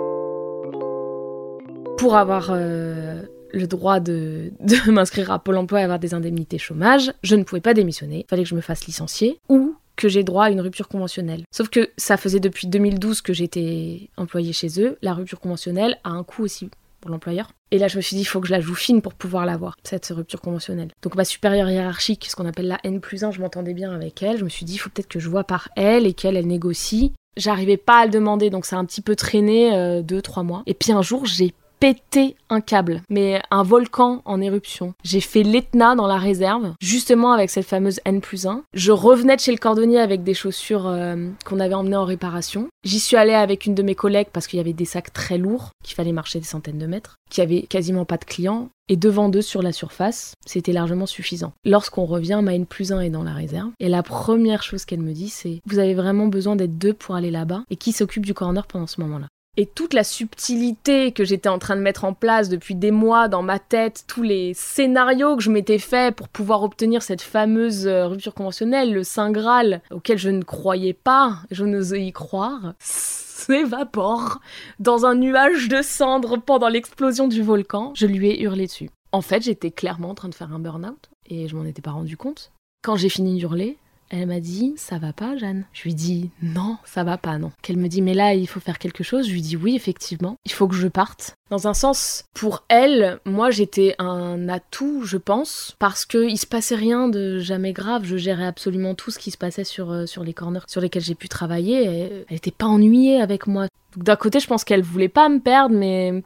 [1.96, 4.52] Pour avoir euh, le droit de,
[4.88, 8.28] m'inscrire à Pôle emploi et avoir des indemnités chômage, je ne pouvais pas démissionner, il
[8.28, 11.42] fallait que je me fasse licencier ou que j'ai droit à une rupture conventionnelle.
[11.50, 16.10] Sauf que ça faisait depuis 2012 que j'étais employée chez eux, la rupture conventionnelle a
[16.10, 17.50] un coût aussi pour l'employeur.
[17.70, 19.44] Et là, je me suis dit, il faut que je la joue fine pour pouvoir
[19.44, 20.88] l'avoir, cette rupture conventionnelle.
[21.02, 24.22] Donc ma supérieure hiérarchique, ce qu'on appelle la N plus 1, je m'entendais bien avec
[24.22, 24.38] elle.
[24.38, 26.46] Je me suis dit, il faut peut-être que je vois par elle et qu'elle, elle
[26.46, 27.12] négocie.
[27.36, 30.42] J'arrivais pas à le demander, donc ça a un petit peu traîné, euh, deux, trois
[30.42, 30.62] mois.
[30.66, 34.94] Et puis un jour, j'ai pété un câble, mais un volcan en éruption.
[35.04, 38.62] J'ai fait l'Etna dans la réserve, justement avec cette fameuse N plus 1.
[38.74, 42.68] Je revenais de chez le cordonnier avec des chaussures euh, qu'on avait emmenées en réparation.
[42.84, 45.38] J'y suis allée avec une de mes collègues parce qu'il y avait des sacs très
[45.38, 48.68] lourds, qu'il fallait marcher des centaines de mètres, qu'il y avait quasiment pas de clients.
[48.90, 51.52] Et devant deux sur la surface, c'était largement suffisant.
[51.66, 53.70] Lorsqu'on revient, ma N plus 1 est dans la réserve.
[53.80, 57.14] Et la première chose qu'elle me dit, c'est Vous avez vraiment besoin d'être deux pour
[57.14, 59.26] aller là-bas Et qui s'occupe du corner pendant ce moment-là?
[59.58, 63.26] Et toute la subtilité que j'étais en train de mettre en place depuis des mois
[63.26, 67.88] dans ma tête, tous les scénarios que je m'étais fait pour pouvoir obtenir cette fameuse
[67.88, 72.74] euh, rupture conventionnelle, le Saint Graal, auquel je ne croyais pas, je n'osais y croire,
[72.78, 74.40] s'évapore
[74.78, 77.92] dans un nuage de cendres pendant l'explosion du volcan.
[77.96, 78.90] Je lui ai hurlé dessus.
[79.10, 81.90] En fait, j'étais clairement en train de faire un burn-out et je m'en étais pas
[81.90, 82.52] rendu compte.
[82.84, 83.76] Quand j'ai fini d'hurler,
[84.10, 87.52] elle m'a dit Ça va pas, Jeanne Je lui dis Non, ça va pas, non.
[87.62, 89.26] Qu'elle me dit Mais là, il faut faire quelque chose.
[89.26, 91.34] Je lui dis Oui, effectivement, il faut que je parte.
[91.50, 96.74] Dans un sens, pour elle, moi j'étais un atout, je pense, parce qu'il se passait
[96.74, 98.04] rien de jamais grave.
[98.04, 101.02] Je gérais absolument tout ce qui se passait sur, euh, sur les corners sur lesquels
[101.02, 102.24] j'ai pu travailler.
[102.28, 103.66] elle était pas ennuyée avec moi.
[103.96, 106.22] D'un côté, je pense qu'elle voulait pas me perdre, mais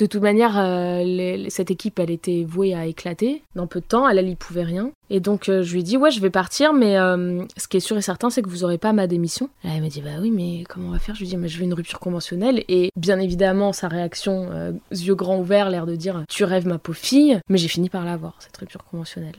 [0.00, 4.08] de toute manière, euh, cette équipe, elle était vouée à éclater dans peu de temps.
[4.08, 4.92] Elle, elle pouvait rien.
[5.10, 7.76] Et donc, euh, je lui ai dit, ouais, je vais partir, mais euh, ce qui
[7.76, 9.50] est sûr et certain, c'est que vous aurez pas ma démission.
[9.64, 11.14] elle m'a dit, bah oui, mais comment on va faire?
[11.14, 12.64] Je lui ai dit, mais je veux une rupture conventionnelle.
[12.68, 14.48] Et bien évidemment, sa réaction,
[14.90, 17.38] yeux grands ouverts, l'air de dire, tu rêves ma pauvre fille.
[17.48, 19.36] Mais j'ai fini par l'avoir, cette rupture conventionnelle.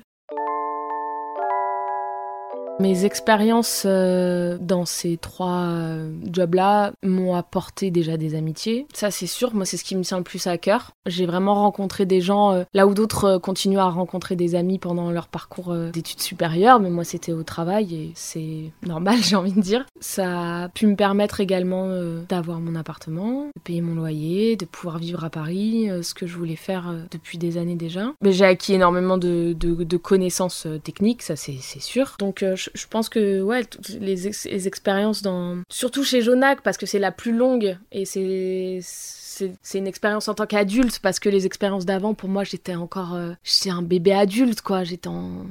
[2.79, 8.87] Mes expériences euh, dans ces trois euh, jobs-là m'ont apporté déjà des amitiés.
[8.93, 9.53] Ça, c'est sûr.
[9.53, 10.91] Moi, c'est ce qui me tient le plus à cœur.
[11.05, 15.11] J'ai vraiment rencontré des gens euh, là où d'autres continuent à rencontrer des amis pendant
[15.11, 19.61] leur parcours d'études supérieures, mais moi, c'était au travail et c'est normal, j'ai envie de
[19.61, 19.85] dire.
[19.99, 21.87] Ça a pu me permettre également
[22.27, 26.35] d'avoir mon appartement, de payer mon loyer, de pouvoir vivre à Paris, ce que je
[26.35, 28.11] voulais faire depuis des années déjà.
[28.21, 32.15] Mais j'ai acquis énormément de, connaissances techniques, ça c'est sûr.
[32.17, 33.63] Donc, je pense que ouais,
[33.99, 35.57] les, les, expériences dans.
[35.69, 38.79] Surtout chez Jonac, parce que c'est la plus longue et c'est.
[39.63, 43.15] C'est une expérience en tant qu'adulte parce que les expériences d'avant, pour moi, j'étais encore.
[43.15, 44.83] Euh, j'étais un bébé adulte, quoi.
[44.83, 45.45] J'étais en.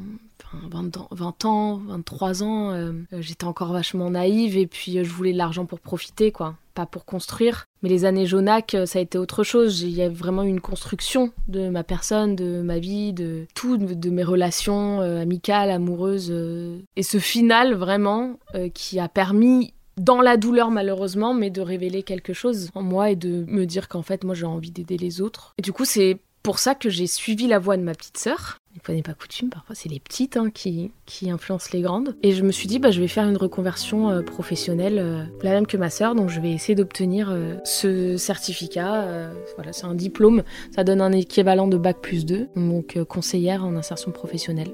[0.52, 5.10] 20 ans, 20 ans, 23 ans, euh, j'étais encore vachement naïve et puis euh, je
[5.10, 7.66] voulais de l'argent pour profiter, quoi pour construire.
[7.82, 9.82] Mais les années Jonac, euh, ça a été autre chose.
[9.82, 14.10] Il y a vraiment une construction de ma personne, de ma vie, de tout, de,
[14.10, 16.30] mes relations euh, amicales, amoureuses.
[16.30, 16.78] Euh.
[16.96, 18.38] et ce final, vraiment,
[18.74, 23.16] qui a permis dans la douleur malheureusement, mais de révéler quelque chose en moi et
[23.16, 25.54] de me dire qu'en fait moi j'ai envie d'aider les autres.
[25.58, 28.56] Et du coup c'est pour ça que j'ai suivi la voie de ma petite sœur.
[28.72, 32.16] Une fois n'est pas coutume, parfois c'est les petites hein, qui, qui influencent les grandes.
[32.22, 35.50] Et je me suis dit, bah, je vais faire une reconversion euh, professionnelle, euh, la
[35.50, 39.30] même que ma sœur, donc je vais essayer d'obtenir euh, ce certificat.
[39.56, 43.74] voilà, c'est un diplôme, ça donne un équivalent de Bac plus 2, donc conseillère en
[43.74, 44.70] insertion professionnelle.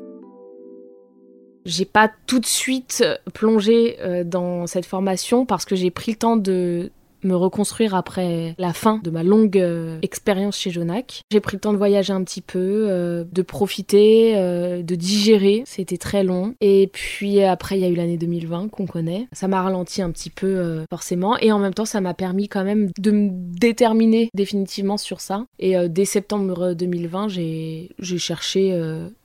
[1.65, 6.37] J'ai pas tout de suite plongé dans cette formation parce que j'ai pris le temps
[6.37, 6.93] de
[7.27, 11.23] me reconstruire après la fin de ma longue euh, expérience chez Jonac.
[11.31, 15.63] J'ai pris le temps de voyager un petit peu, euh, de profiter, euh, de digérer.
[15.67, 16.55] C'était très long.
[16.61, 19.29] Et puis après, il y a eu l'année 2020 qu'on connaît.
[19.33, 21.37] Ça m'a ralenti un petit peu forcément.
[21.39, 25.47] Et en même temps, ça m'a permis quand même de me déterminer définitivement sur ça.
[25.59, 28.73] Et dès septembre 2020, j'ai cherché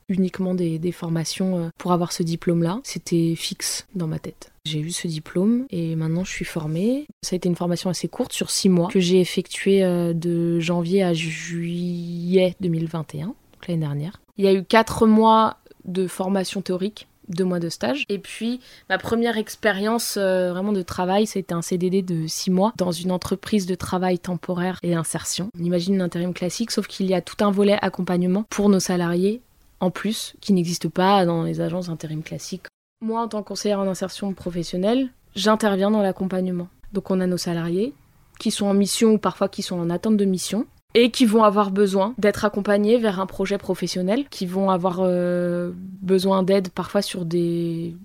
[0.09, 2.81] uniquement des, formations pour avoir ce diplôme-là.
[2.83, 4.51] C'était fixe dans ma tête.
[4.65, 7.07] J'ai eu ce diplôme et maintenant je suis formée.
[7.23, 10.59] Ça a été une formation assez courte sur six mois que j'ai effectuée euh, de
[10.59, 13.33] janvier à juillet 2021,
[13.67, 14.21] l'année dernière.
[14.37, 18.05] Il y a eu quatre mois de formation théorique deux mois de stage.
[18.09, 18.59] Et puis,
[18.89, 23.11] ma première expérience euh, vraiment de travail, c'était un CDD de six mois dans une
[23.11, 25.49] entreprise de travail temporaire et insertion.
[25.57, 28.79] On imagine un intérim classique, sauf qu'il y a tout un volet accompagnement pour nos
[28.79, 29.41] salariés
[29.81, 32.67] en plus, qui n'existe pas dans les agences d'intérim classiques.
[33.01, 36.69] Moi, en tant que conseillère en insertion professionnelle, j'interviens dans l'accompagnement.
[36.93, 37.93] Donc on a nos salariés
[38.39, 41.43] qui sont en mission ou parfois qui sont en attente de mission et qui vont
[41.43, 47.01] avoir besoin d'être accompagnés vers un projet professionnel, qui vont avoir euh, besoin d'aide parfois
[47.01, 47.95] sur des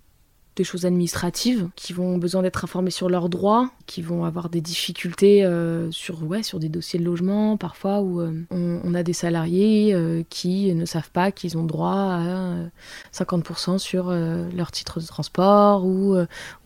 [0.56, 4.62] des choses administratives, qui vont besoin d'être informés sur leurs droits, qui vont avoir des
[4.62, 9.12] difficultés euh, sur, ouais, sur des dossiers de logement, parfois où euh, on, a des
[9.12, 12.54] salariés euh, qui ne savent pas qu'ils ont droit à
[13.12, 16.16] 50% sur leur titre de transport, ou,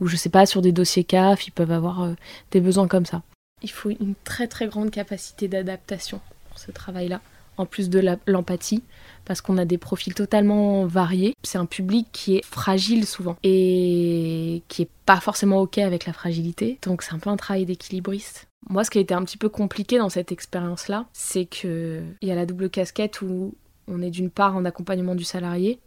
[0.01, 2.09] ou je sais pas, sur des dossiers CAF, ils peuvent avoir
[2.53, 3.23] des besoins comme ça.
[3.63, 7.21] Il faut une très très grande capacité d'adaptation pour ce travail-là,
[7.61, 8.83] en plus de l'empathie
[9.25, 11.35] parce qu'on a des profils totalement variés.
[11.43, 16.13] C'est un public qui est fragile souvent et qui est pas forcément ok avec la
[16.13, 16.79] fragilité.
[16.83, 18.49] Donc c'est un peu un travail d'équilibriste.
[18.69, 22.29] Moi, ce qui a été un petit peu compliqué dans cette expérience-là, c'est que il
[22.29, 23.55] y a la double casquette où
[23.89, 25.81] on est d'une part en accompagnement du salarié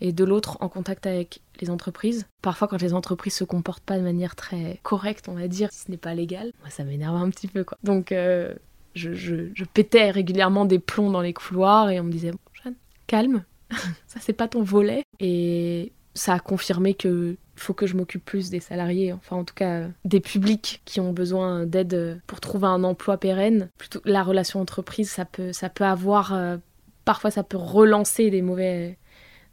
[0.00, 2.26] et de l'autre en contact avec les entreprises.
[2.42, 5.86] Parfois, quand les entreprises se comportent pas de manière très correcte, on va dire, si
[5.86, 7.64] ce n'est pas légal, moi ça m'énerve un petit peu.
[7.82, 8.54] Donc euh,
[8.94, 12.74] je, pétais régulièrement des plombs dans les couloirs et on me disait Jeanne,
[13.06, 13.44] calme,
[14.06, 15.02] ça c'est pas ton volet.
[15.20, 19.54] Et ça a confirmé que faut que je m'occupe plus des salariés, enfin en tout
[19.54, 23.70] cas des publics qui ont besoin d'aide pour trouver un emploi pérenne.
[23.78, 26.56] Plutôt la relation entreprise, ça peut, ça peut avoir, euh,
[27.04, 28.98] parfois ça peut relancer des mauvais,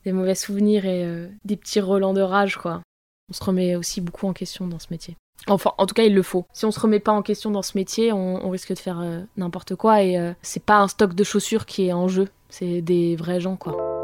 [0.05, 2.81] des mauvais souvenirs et euh, des petits relents de rage quoi.
[3.29, 5.17] On se remet aussi beaucoup en question dans ce métier.
[5.47, 6.45] Enfin, en tout cas, il le faut.
[6.53, 9.19] Si on se remet pas en question dans ce métier, on, risque de faire euh,
[9.37, 13.15] n'importe quoi et c'est pas un stock de chaussures qui est en jeu, c'est des
[13.15, 13.95] vrais gens quoi.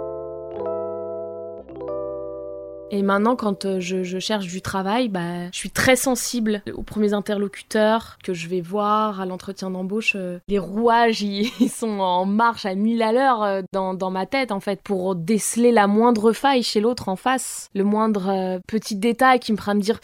[2.94, 7.14] Et maintenant, quand euh, je, cherche du travail, bah, je suis très sensible aux premiers
[7.14, 10.18] interlocuteurs que je vais voir à l'entretien d'embauche.
[10.18, 14.52] Euh, les rouages, ils, sont en marche à mille à l'heure euh, dans, ma tête,
[14.52, 17.70] en fait, pour déceler la moindre faille chez l'autre en face.
[17.74, 20.00] Le moindre petit détail qui me fera me dire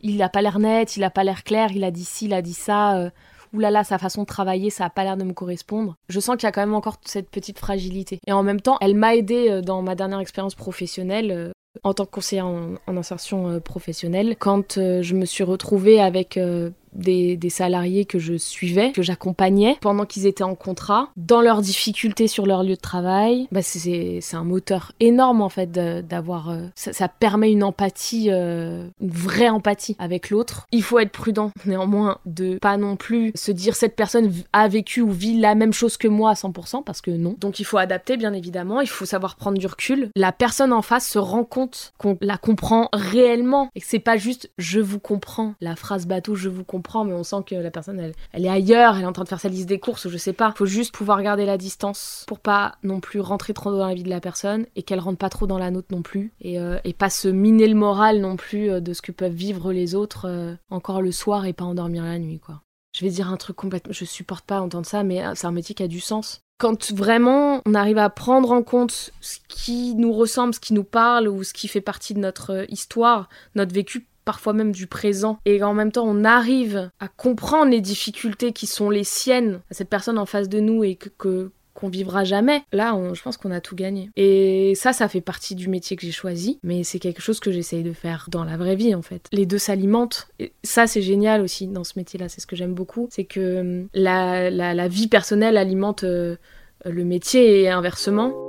[0.00, 2.34] il a pas l'air net, il a pas l'air clair, il a dit ci, il
[2.34, 3.10] a dit ça.
[3.52, 5.96] oulala, là là, sa façon de travailler, ça a pas l'air de me correspondre.
[6.08, 8.20] Je sens qu'il y a quand même encore cette petite fragilité.
[8.26, 12.10] Et en même temps, elle m'a aidé dans ma dernière expérience professionnelle en tant que
[12.10, 18.04] conseillère en, insertion euh, professionnelle, quand euh, je me suis retrouvée avec euh, des, salariés
[18.04, 22.62] que je suivais, que j'accompagnais pendant qu'ils étaient en contrat, dans leurs difficultés sur leur
[22.62, 26.50] lieu de travail, bah c'est un moteur énorme en fait d'avoir...
[26.50, 30.66] Euh, ça, permet une empathie, euh, une vraie empathie avec l'autre.
[30.72, 35.00] Il faut être prudent néanmoins de pas non plus se dire cette personne a vécu
[35.00, 37.34] ou vit la même chose que moi à 100% parce que non.
[37.38, 40.10] Donc il faut adapter bien évidemment, il faut savoir prendre du recul.
[40.14, 44.16] La personne en face se rend compte qu'on la comprend réellement et que c'est pas
[44.16, 47.70] juste je vous comprends, la phrase bateau je vous comprends mais on sent que la
[47.70, 50.04] personne, elle, elle est ailleurs, elle est en train de faire sa liste des courses
[50.04, 50.52] ou je sais pas.
[50.56, 54.02] Faut juste pouvoir garder la distance pour pas non plus rentrer trop dans la vie
[54.02, 56.78] de la personne et qu'elle rentre pas trop dans la nôtre non plus et, euh,
[56.84, 59.94] et pas se miner le moral non plus euh, de ce que peuvent vivre les
[59.94, 62.62] autres euh, encore le soir et pas endormir la nuit, quoi.
[62.96, 63.92] Je vais dire un truc complètement.
[63.92, 67.62] Je supporte pas entendre ça, mais c'est un métier qui a du sens quand vraiment
[67.64, 71.44] on arrive à prendre en compte ce qui nous ressemble, ce qui nous parle ou
[71.44, 75.72] ce qui fait partie de notre histoire, notre vécu parfois même du présent, et en
[75.72, 80.18] même temps on arrive à comprendre les difficultés qui sont les siennes à cette personne
[80.18, 83.74] en face de nous et que, qu'on vivra jamais, là, je pense qu'on a tout
[83.74, 84.10] gagné.
[84.16, 87.50] Et ça, ça fait partie du métier que j'ai choisi, mais c'est quelque chose que
[87.50, 89.28] j'essaye de faire dans la vraie vie, en fait.
[89.32, 90.28] Les deux s'alimentent.
[90.38, 93.08] Et ça, c'est génial aussi dans ce métier-là, c'est ce que j'aime beaucoup.
[93.10, 96.36] C'est que hum, la, la, vie personnelle alimente euh,
[96.84, 98.47] le métier et inversement.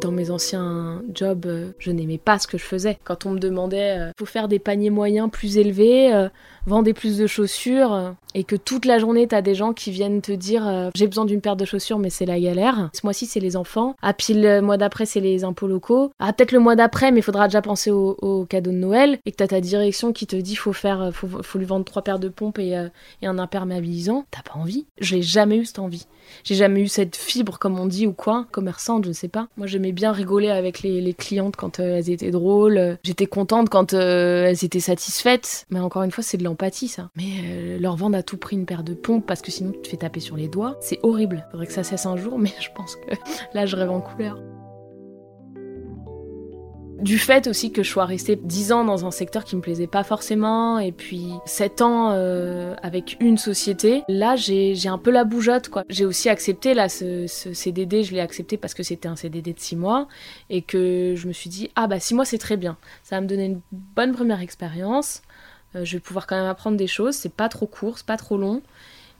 [0.00, 2.98] Dans mes anciens jobs, euh, je n'aimais pas ce que je faisais.
[3.04, 6.28] Quand on me demandait, euh, faut faire des paniers moyens plus élevés, euh,
[6.66, 10.32] vendez plus de chaussures, et que toute la journée, t'as des gens qui viennent te
[10.32, 12.90] dire, j'ai besoin d'une paire de chaussures, mais c'est la galère.
[12.92, 13.94] Ce mois-ci, c'est les enfants.
[14.02, 16.10] Ah, puis le mois d'après, c'est les impôts locaux.
[16.18, 19.18] Ah, peut-être le mois d'après, mais il faudra déjà penser au, au, cadeau de Noël.
[19.24, 22.18] Et que t'as ta direction qui te dit, faut faire, faut, lui vendre trois paires
[22.18, 22.70] de pompes et,
[23.22, 24.24] et un imperméabilisant.
[24.30, 24.86] T'as pas envie.
[25.00, 26.06] Je n'ai jamais eu cette envie.
[26.42, 29.48] J'ai jamais eu cette fibre, comme on dit, ou quoi, commerçante, je ne sais pas.
[29.56, 32.98] Moi, bien rigoler avec les, clientes quand euh, elles étaient drôles.
[33.02, 35.66] J'étais contente quand euh, elles étaient satisfaites.
[35.70, 37.10] Mais encore une fois, c'est de l'empathie, ça.
[37.16, 39.82] Mais euh, leur vendre à tout prix une paire de pompes parce que sinon tu
[39.82, 41.46] te fais taper sur les doigts, c'est horrible.
[41.50, 43.14] Faudrait que ça cesse un jour, mais je pense que
[43.54, 44.38] là, je rêve en couleur
[47.00, 49.86] du fait aussi que je sois restée 10 ans dans un secteur qui me plaisait
[49.86, 55.24] pas forcément et puis 7 ans euh, avec une société, là j'ai un peu la
[55.24, 55.84] bougeotte quoi.
[55.88, 59.60] J'ai aussi accepté là ce, CDD, je l'ai accepté parce que c'était un CDD de
[59.60, 60.08] 6 mois
[60.50, 63.20] et que je me suis dit ah bah 6 mois c'est très bien, ça va
[63.20, 65.22] me donner une bonne première expérience,
[65.76, 68.16] euh, je vais pouvoir quand même apprendre des choses, c'est pas trop court, c'est pas
[68.16, 68.62] trop long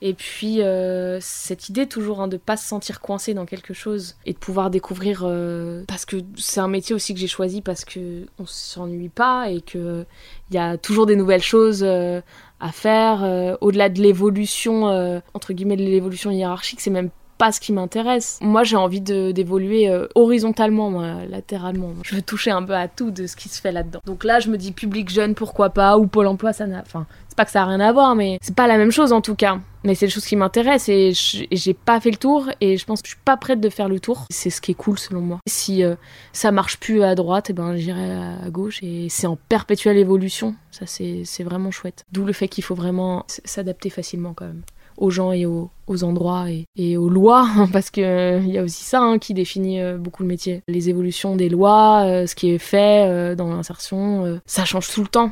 [0.06, 4.16] et puis, euh, cette idée toujours hein, de pas se sentir coincé dans quelque chose
[4.26, 5.22] et de pouvoir découvrir.
[5.24, 9.48] Euh, parce que c'est un métier aussi que j'ai choisi parce que on s'ennuie pas
[9.48, 10.04] et qu'il
[10.50, 12.20] y a toujours des nouvelles choses euh,
[12.60, 13.56] à faire.
[13.62, 18.38] Au-delà de l'évolution, entre guillemets, de l'évolution hiérarchique, c'est même pas ce qui m'intéresse.
[18.40, 21.92] Moi, j'ai envie d'évoluer horizontalement, moi, latéralement.
[22.02, 24.00] Je veux toucher un peu à tout de ce qui se fait là-dedans.
[24.06, 26.80] Donc là, je me dis public jeune, pourquoi pas, ou Pôle emploi, ça n'a.
[26.80, 29.12] Enfin, c'est pas que ça a rien à voir, mais c'est pas la même chose
[29.12, 29.58] en tout cas.
[29.82, 31.12] Mais c'est des choses qui m'intéressent et
[31.50, 33.88] j'ai pas fait le tour et je pense que je suis pas prête de faire
[33.88, 34.24] le tour.
[34.30, 35.40] C'est ce qui est cool selon moi.
[35.48, 35.96] Si euh,
[36.32, 40.54] ça marche plus à droite, eh ben j'irai à gauche et c'est en perpétuelle évolution.
[40.70, 42.04] Ça c'est vraiment chouette.
[42.12, 44.62] D'où le fait qu'il faut vraiment s'adapter facilement quand même
[44.96, 45.70] aux gens et aux,
[46.02, 49.96] endroits et, aux lois, parce qu'il euh, y a aussi ça hein, qui définit euh,
[49.98, 50.62] beaucoup le métier.
[50.68, 55.30] Les évolutions des lois, ce qui est fait dans l'insertion, ça change tout le temps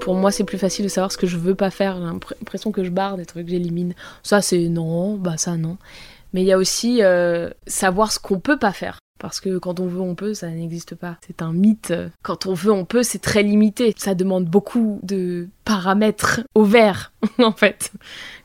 [0.00, 1.96] Pour moi, c'est plus facile de savoir ce que je veux pas faire.
[1.96, 3.94] J'ai l'impression que je barre des trucs que j'élimine.
[4.22, 5.76] Ça, c'est non, bah ça, non.
[6.32, 8.98] Mais il y a aussi euh, savoir ce qu'on peut pas faire.
[9.22, 11.16] Parce que quand on veut, on peut, ça n'existe pas.
[11.24, 11.94] C'est un mythe.
[12.22, 13.94] Quand on veut, on peut, c'est très limité.
[13.96, 17.92] Ça demande beaucoup de paramètres au vert, en fait.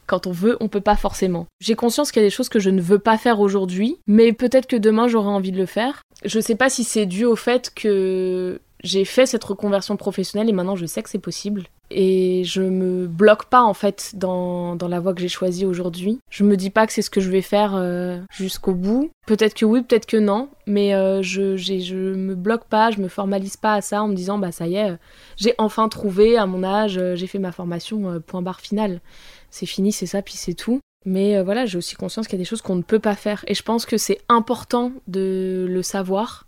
[0.05, 1.47] Quand on veut, on peut pas forcément.
[1.59, 4.33] J'ai conscience qu'il y a des choses que je ne veux pas faire aujourd'hui, mais
[4.33, 6.03] peut-être que demain j'aurai envie de le faire.
[6.23, 10.53] Je sais pas si c'est dû au fait que j'ai fait cette reconversion professionnelle et
[10.53, 11.63] maintenant je sais que c'est possible.
[11.89, 16.19] Et je me bloque pas en fait dans, dans la voie que j'ai choisie aujourd'hui.
[16.30, 19.10] Je me dis pas que c'est ce que je vais faire euh, jusqu'au bout.
[19.26, 23.08] Peut-être que oui, peut-être que non, mais euh, je, je me bloque pas, je me
[23.08, 24.97] formalise pas à ça en me disant bah ça y est,
[25.38, 29.02] j'ai enfin trouvé à mon âge, euh, j'ai fait ma formation, point barre final.
[29.50, 30.82] C'est fini, c'est ça, puis c'est tout.
[31.06, 33.45] Mais voilà, j'ai aussi conscience qu'il y a des choses qu'on ne peut pas faire.
[33.47, 36.47] Et je pense que c'est important de le savoir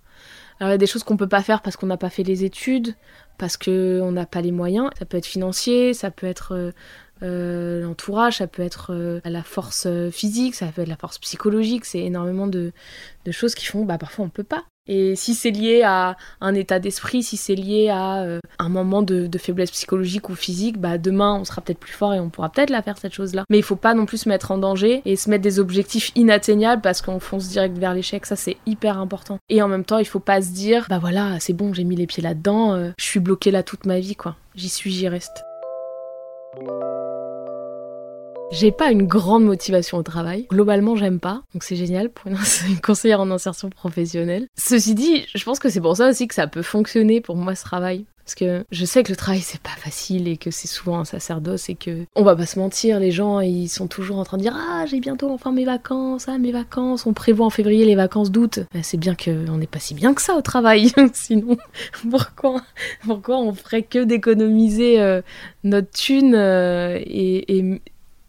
[0.61, 2.43] il y a des choses qu'on peut pas faire parce qu'on n'a pas fait les
[2.43, 2.95] études,
[3.39, 4.91] parce qu'on n'a pas les moyens.
[4.99, 6.71] Ça peut être financier, ça peut être euh,
[7.23, 11.85] euh, l'entourage, ça peut être euh, la force physique, ça peut être la force psychologique.
[11.85, 12.71] C'est énormément de,
[13.31, 14.65] choses qui font, bah parfois on peut pas.
[14.89, 19.03] Et si c'est lié à un état d'esprit, si c'est lié à euh, un moment
[19.03, 22.49] de, faiblesse psychologique ou physique, bah demain on sera peut-être plus fort et on pourra
[22.49, 23.45] peut-être la faire cette chose-là.
[23.49, 26.11] Mais il faut pas non plus se mettre en danger et se mettre des objectifs
[26.15, 28.25] inatteignables parce qu'on fonce direct vers l'échec.
[28.25, 29.37] Ça c'est hyper important.
[29.49, 31.95] Et en même temps, il faut pas se dire bah voilà, c'est bon, j'ai mis
[31.95, 34.35] les pieds là-dedans, euh, je suis bloqué là toute ma vie quoi.
[34.55, 35.43] J'y suis, j'y reste.
[38.51, 40.47] J'ai pas une grande motivation au travail.
[40.49, 41.43] Globalement, j'aime pas.
[41.53, 42.31] Donc c'est génial pour
[42.67, 44.47] une, conseillère en insertion professionnelle.
[44.57, 47.53] Ceci dit, je pense que c'est pour ça aussi que ça peut fonctionner pour moi
[47.53, 48.05] ce travail.
[48.25, 51.05] Parce que je sais que le travail c'est pas facile et que c'est souvent un
[51.05, 54.37] sacerdoce et que on va pas se mentir, les gens ils sont toujours en train
[54.37, 57.85] de dire ah j'ai bientôt enfin mes vacances, ah mes vacances, on prévoit en février
[57.85, 58.59] les vacances d'août.
[58.71, 61.57] Ben, c'est bien qu'on n'est pas si bien que ça au travail, sinon
[62.11, 62.61] pourquoi
[63.03, 65.23] pourquoi on ferait que d'économiser euh,
[65.63, 67.81] notre thune euh, et et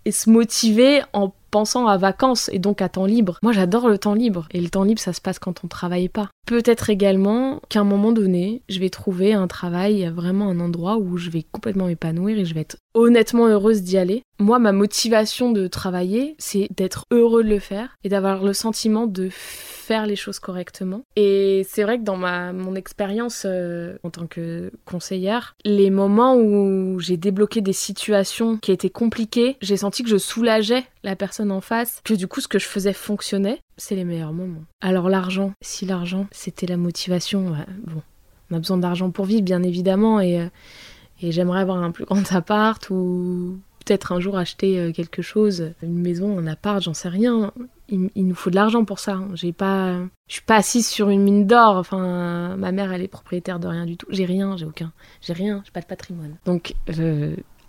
[0.09, 3.39] se motiver en pensant à vacances et donc à temps libre.
[3.43, 6.09] Moi j'adore le temps libre et le temps libre ça se passe quand on travaille
[6.09, 6.29] pas.
[6.47, 11.17] Peut-être également qu'à un moment donné je vais trouver un travail, vraiment un endroit où
[11.17, 14.23] je vais complètement m'épanouir et je vais être honnêtement heureuse d'y aller.
[14.39, 19.07] Moi ma motivation de travailler c'est d'être heureux de le faire et d'avoir le sentiment
[19.07, 21.03] de faire les choses correctement.
[21.17, 26.37] Et c'est vrai que dans ma, mon expérience euh, en tant que conseillère, les moments
[26.37, 31.51] où j'ai débloqué des situations qui étaient compliquées, j'ai senti que je soulageais la personne
[31.51, 34.63] en face, que du coup ce que je faisais fonctionnait, c'est les meilleurs moments.
[34.81, 38.03] Alors l'argent, si l'argent c'était la motivation, bon,
[38.51, 40.47] on a besoin d'argent pour vivre bien évidemment et, euh,
[41.23, 45.73] et j'aimerais avoir un plus grand appart ou peut-être un jour acheter euh, quelque chose,
[45.83, 47.53] une maison, un appart, j'en sais rien.
[47.89, 49.19] Il, nous faut de l'argent pour ça.
[49.35, 51.77] J'ai pas, je suis pas assise sur une mine d'or.
[51.77, 54.07] Enfin, ma mère, elle est propriétaire de rien du tout.
[54.11, 56.37] J'ai rien, j'ai aucun, j'ai rien, j'ai pas de patrimoine.
[56.45, 56.75] Donc,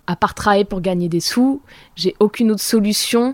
[0.06, 1.64] à part travailler pour gagner des sous,
[1.96, 3.34] j'ai aucune autre solution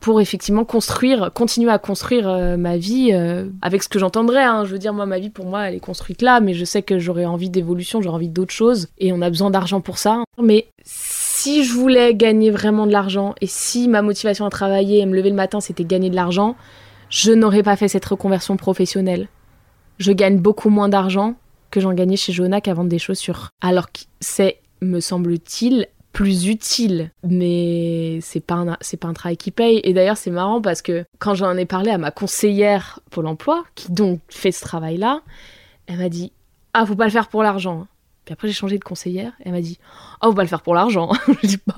[0.00, 4.42] pour effectivement construire, continuer à construire euh, ma vie euh, avec ce que j'entendrais.
[4.42, 4.64] Hein.
[4.64, 6.82] Je veux dire, moi, ma vie, pour moi, elle est construite là, mais je sais
[6.82, 10.22] que j'aurais envie d'évolution, j'aurais envie d'autres choses, et on a besoin d'argent pour ça.
[10.40, 15.06] Mais si je voulais gagner vraiment de l'argent, et si ma motivation à travailler et
[15.06, 16.56] me lever le matin, c'était gagner de l'argent,
[17.08, 19.28] je n'aurais pas fait cette reconversion professionnelle.
[19.98, 21.34] Je gagne beaucoup moins d'argent
[21.70, 23.50] que j'en gagnais chez Jonac à vendre des chaussures.
[23.60, 29.36] Alors que c'est, me semble-t-il, plus utile, mais c'est pas un, c'est pas un travail
[29.36, 29.82] qui paye.
[29.84, 33.66] Et d'ailleurs, c'est marrant parce que quand j'en ai parlé à ma conseillère Pôle emploi,
[33.74, 35.20] qui donc fait ce travail-là,
[35.86, 36.32] elle m'a dit
[36.72, 37.86] Ah, faut pas le faire pour l'argent.
[38.24, 39.78] Puis après, j'ai changé de conseillère, elle m'a dit
[40.22, 41.12] Ah, faut pas le faire pour l'argent.
[41.66, 41.76] bah,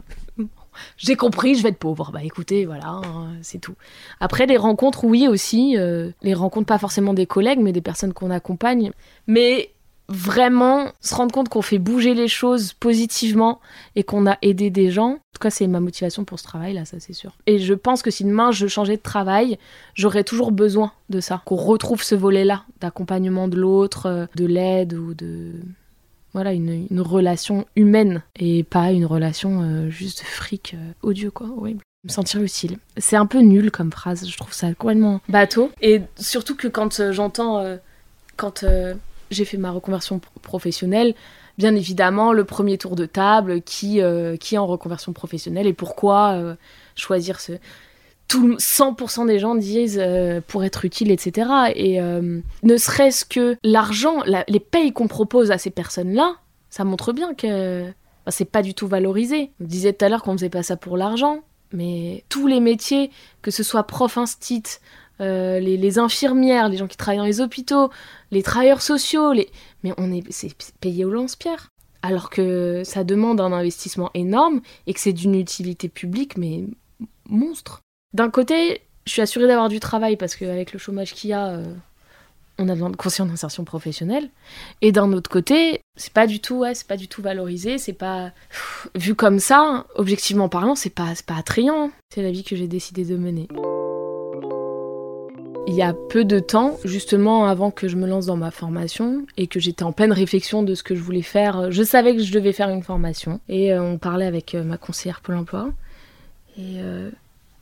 [0.96, 2.12] j'ai compris, je vais être pauvre.
[2.12, 3.74] Bah écoutez, voilà, hein, c'est tout.
[4.20, 5.76] Après, les rencontres, oui aussi.
[5.76, 8.92] Euh, les rencontres, pas forcément des collègues, mais des personnes qu'on accompagne.
[9.26, 9.72] Mais
[10.08, 13.60] vraiment se rendre compte qu'on fait bouger les choses positivement
[13.94, 15.10] et qu'on a aidé des gens.
[15.10, 17.36] En tout cas, c'est ma motivation pour ce travail là, ça c'est sûr.
[17.46, 19.58] Et je pense que si demain je changeais de travail,
[19.94, 24.94] j'aurais toujours besoin de ça, qu'on retrouve ce volet-là d'accompagnement de l'autre, euh, de l'aide
[24.94, 25.52] ou de
[26.32, 31.48] voilà une, relation humaine et pas une relation euh, juste de fric euh, odieux quoi,
[32.04, 32.78] me sentir utile.
[32.96, 35.70] C'est un peu nul comme phrase, je trouve ça complètement bateau.
[35.82, 37.78] Et surtout que quand j'entends,
[38.36, 38.64] quand
[39.30, 41.14] j'ai fait ma reconversion professionnelle.
[41.58, 46.32] Bien évidemment, le premier tour de table, qui, euh, est en reconversion professionnelle et pourquoi
[46.32, 46.54] euh,
[46.94, 47.52] choisir ce...
[48.28, 51.48] Tout, 100% des gens disent euh, pour être utile, etc.
[51.74, 56.36] Et ne serait-ce que l'argent, les payes qu'on propose à ces personnes-là,
[56.68, 57.86] ça montre bien que
[58.26, 59.50] bah, c'est pas du tout valorisé.
[59.62, 61.40] On disait tout à l'heure qu'on faisait pas ça pour l'argent,
[61.72, 63.10] mais tous les métiers,
[63.40, 64.62] que ce soit prof instit,
[65.20, 67.90] euh, les, infirmières, les gens qui travaillent dans les hôpitaux,
[68.30, 69.48] les travailleurs sociaux, les...
[69.82, 71.68] mais on est c'est payé au lance-pierre.
[72.02, 76.64] alors que ça demande un investissement énorme et que c'est d'une utilité publique, mais
[77.28, 77.80] monstre.
[78.14, 81.48] D'un côté, je suis assurée d'avoir du travail parce qu'avec le chômage qu'il y a,
[81.48, 81.74] euh,
[82.58, 84.30] on a besoin de conscience d'insertion professionnelle.
[84.82, 88.32] Et d'un autre côté, c'est pas du tout, ouais, pas du tout valorisé, c'est pas
[88.94, 91.90] vu comme ça, objectivement parlant, c'est pas, pas attrayant.
[92.14, 93.48] C'est la vie que j'ai décidé de mener.
[95.66, 99.26] Il y a peu de temps, justement avant que je me lance dans ma formation
[99.36, 102.22] et que j'étais en pleine réflexion de ce que je voulais faire, je savais que
[102.22, 105.70] je devais faire une formation et euh, on parlait avec euh, ma conseillère Pôle emploi
[106.56, 107.10] et, euh,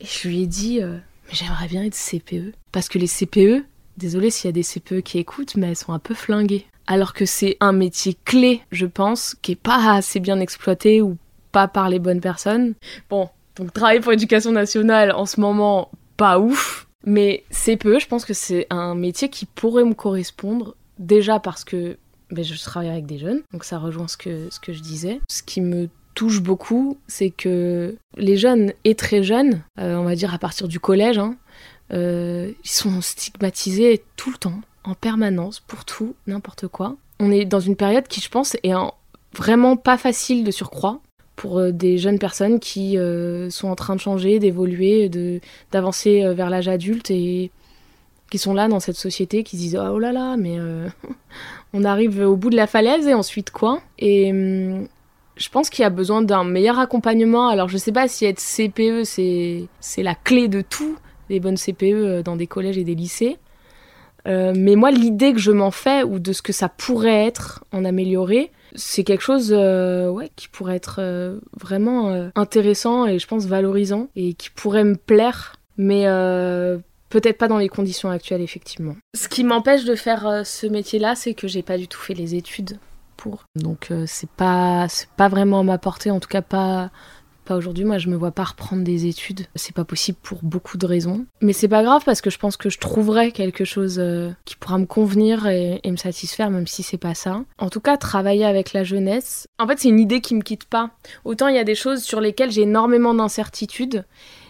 [0.01, 3.65] je lui ai dit mais j'aimerais bien être CPE parce que les CPE,
[3.97, 6.65] désolé s'il y a des CPE qui écoutent, mais elles sont un peu flinguées.
[6.85, 11.17] Alors que c'est un métier clé, je pense, qui est pas assez bien exploité ou
[11.51, 12.75] pas par les bonnes personnes.
[13.09, 16.86] Bon, donc travailler pour l'éducation nationale en ce moment, pas ouf.
[17.05, 21.97] Mais CPE, je pense que c'est un métier qui pourrait me correspondre, déjà parce que
[22.31, 25.21] ben, je travaille avec des jeunes, donc ça rejoint ce que, ce que je disais.
[25.29, 30.15] Ce qui me touche beaucoup, c'est que les jeunes et très jeunes, euh, on va
[30.15, 31.37] dire à partir du collège, hein,
[31.93, 36.97] euh, ils sont stigmatisés tout le temps, en permanence, pour tout, n'importe quoi.
[37.19, 38.73] On est dans une période qui, je pense, est
[39.33, 41.01] vraiment pas facile de surcroît
[41.37, 45.09] pour euh, des jeunes personnes qui euh, sont en train de changer, d'évoluer,
[45.71, 47.51] d'avancer euh, vers l'âge adulte et
[48.29, 50.57] qui sont là dans cette société, qui se disent oh là là, mais
[51.73, 53.79] on arrive au bout de la falaise et ensuite quoi?
[53.99, 54.87] Et hum,
[55.37, 57.47] je pense qu'il y a besoin d'un meilleur accompagnement.
[57.47, 60.97] Alors je sais pas si être CPE c'est, la clé de tout,
[61.29, 63.37] les bonnes CPE dans des collèges et des lycées.
[64.25, 67.85] mais moi, l'idée que je m'en fais, ou de ce que ça pourrait être en
[67.85, 73.45] amélioré, c'est quelque chose euh, qui pourrait être euh, vraiment euh, intéressant et je pense
[73.45, 76.03] valorisant et qui pourrait me plaire, mais
[77.09, 78.95] peut-être pas dans les conditions actuelles effectivement.
[79.15, 82.35] Ce qui m'empêche de faire ce métier-là, c'est que j'ai pas du tout fait les
[82.35, 82.77] études
[83.17, 83.45] pour.
[83.55, 86.91] Donc c'est pas c'est pas vraiment à ma portée, en tout cas pas
[87.47, 87.85] pas aujourd'hui.
[87.85, 89.45] Moi, je me vois pas reprendre des études.
[89.55, 91.25] C'est pas possible pour beaucoup de raisons.
[91.41, 94.55] Mais c'est pas grave parce que je pense que je trouverai quelque chose euh, qui
[94.55, 97.43] pourra me convenir et, me satisfaire, même si c'est pas ça.
[97.57, 99.47] En tout cas, travailler avec la jeunesse.
[99.57, 100.91] En fait, c'est une idée qui me quitte pas.
[101.23, 104.03] Autant il y a des choses sur lesquelles j'ai énormément d'incertitudes,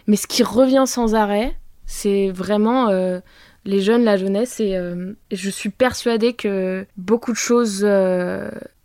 [0.08, 2.90] mais ce qui revient sans arrêt, c'est vraiment.
[2.90, 3.20] Euh,
[3.66, 7.86] les jeunes, la jeunesse, et, euh, je suis persuadée que beaucoup de choses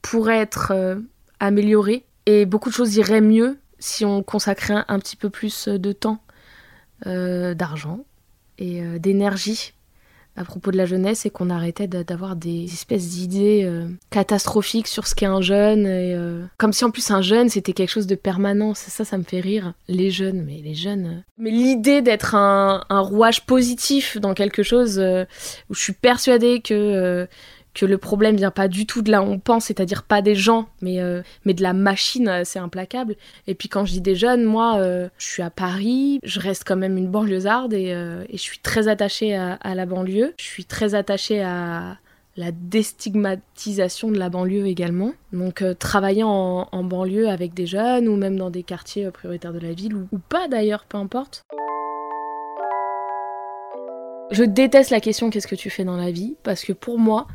[0.03, 0.97] pourraient être
[1.39, 5.93] améliorées et beaucoup de choses iraient mieux si on consacrait un, petit peu plus de
[5.93, 6.19] temps,
[7.07, 8.05] euh, d'argent
[8.59, 9.73] et euh, d'énergie
[10.37, 15.09] à propos de la jeunesse et qu'on arrêtait d'avoir des espèces d'idées euh, catastrophiques sur
[15.09, 16.49] ce qu'est un jeune.
[16.59, 18.73] Comme si en plus un jeune c'était quelque chose de permanent.
[18.75, 19.75] Ça, ça me fait rire.
[19.89, 21.25] Les jeunes, mais les jeunes.
[21.37, 24.99] Mais l'idée d'être un, rouage positif dans quelque chose
[25.69, 27.29] où je suis persuadée que
[27.75, 30.35] que le problème vient pas du tout de là où on pense, c'est-à-dire pas des
[30.35, 33.17] gens, mais, euh, de la machine, euh, c'est implacable.
[33.47, 36.65] Et puis quand je dis des jeunes, moi, euh, je suis à Paris, je reste
[36.67, 40.35] quand même une banlieusarde et, et je suis très attachée à, la banlieue.
[40.39, 41.99] Je suis très attachée à
[42.37, 45.13] la déstigmatisation de la banlieue également.
[45.33, 49.73] Donc travailler en, banlieue avec des jeunes ou même dans des quartiers prioritaires de la
[49.73, 51.45] ville ou pas d'ailleurs, peu importe.
[54.31, 56.37] Je déteste la question qu'est-ce que tu fais dans la vie?
[56.43, 57.27] Parce que pour moi,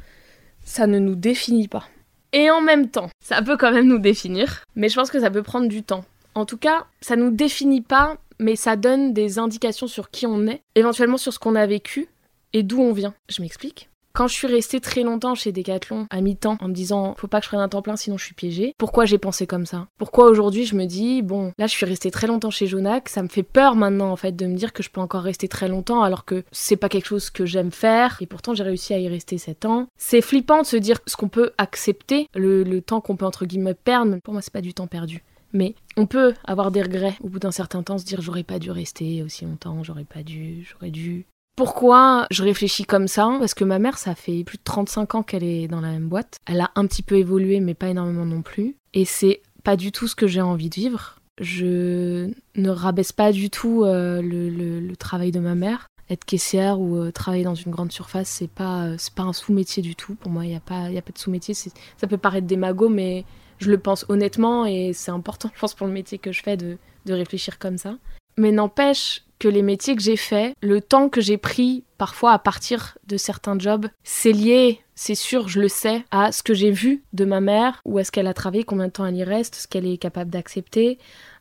[0.68, 1.88] ça ne nous définit pas.
[2.34, 5.32] Et en même temps, ça peut quand même nous définir, mais je pense que ça
[5.32, 6.04] peut prendre du temps.
[6.36, 10.46] En tout cas, ça nous définit pas, mais ça donne des indications sur qui on
[10.46, 12.08] est, éventuellement sur ce qu'on a vécu
[12.54, 13.16] et d'où on vient.
[13.30, 13.90] Je m'explique.
[14.18, 17.38] Quand je suis restée très longtemps chez Decathlon à mi-temps en me disant faut pas
[17.38, 19.90] que je prenne un temps plein sinon je suis piégée, pourquoi j'ai pensé comme ça?
[20.00, 23.22] Pourquoi aujourd'hui je me dis bon là je suis restée très longtemps chez Jonac, ça
[23.22, 25.68] me fait peur maintenant en fait de me dire que je peux encore rester très
[25.68, 28.98] longtemps alors que c'est pas quelque chose que j'aime faire et pourtant j'ai réussi à
[28.98, 29.86] y rester 7 ans.
[29.98, 33.46] C'est flippant de se dire ce qu'on peut accepter, le, le temps qu'on peut entre
[33.46, 34.18] guillemets perdre.
[34.24, 35.24] Pour moi c'est pas du temps perdu.
[35.54, 38.58] Mais on peut avoir des regrets au bout d'un certain temps, se dire j'aurais pas
[38.58, 41.28] dû rester aussi longtemps, j'aurais pas dû, j'aurais dû.
[41.58, 45.24] Pourquoi je réfléchis comme ça Parce que ma mère, ça fait plus de 35 ans
[45.24, 46.38] qu'elle est dans la même boîte.
[46.46, 48.76] Elle a un petit peu évolué, mais pas énormément non plus.
[48.94, 51.16] Et c'est pas du tout ce que j'ai envie de vivre.
[51.40, 55.88] Je ne rabaisse pas du tout euh, le, travail de ma mère.
[56.12, 59.82] Être caissière ou euh, travailler dans une grande surface, c'est pas, euh, pas un sous-métier
[59.82, 60.14] du tout.
[60.14, 61.56] Pour moi, il n'y a, pas, y a pas de sous-métier.
[61.56, 63.26] Ça peut paraître démago, mais
[63.58, 66.56] je le pense honnêtement et c'est important, je pense, pour le métier que je fais
[66.56, 66.78] de,
[67.08, 67.98] de réfléchir comme ça.
[68.38, 72.40] Mais n'empêche que les métiers que j'ai faits, le temps que j'ai pris parfois à
[72.40, 76.72] partir de certains jobs, c'est lié, c'est sûr, je le sais, à ce que j'ai
[76.72, 79.56] vu de ma mère, où est-ce qu'elle a travaillé, combien de temps elle y reste,
[79.56, 80.98] ce qu'elle est capable d'accepter,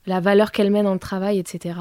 [0.06, 1.78] la valeur qu'elle met dans le travail, etc.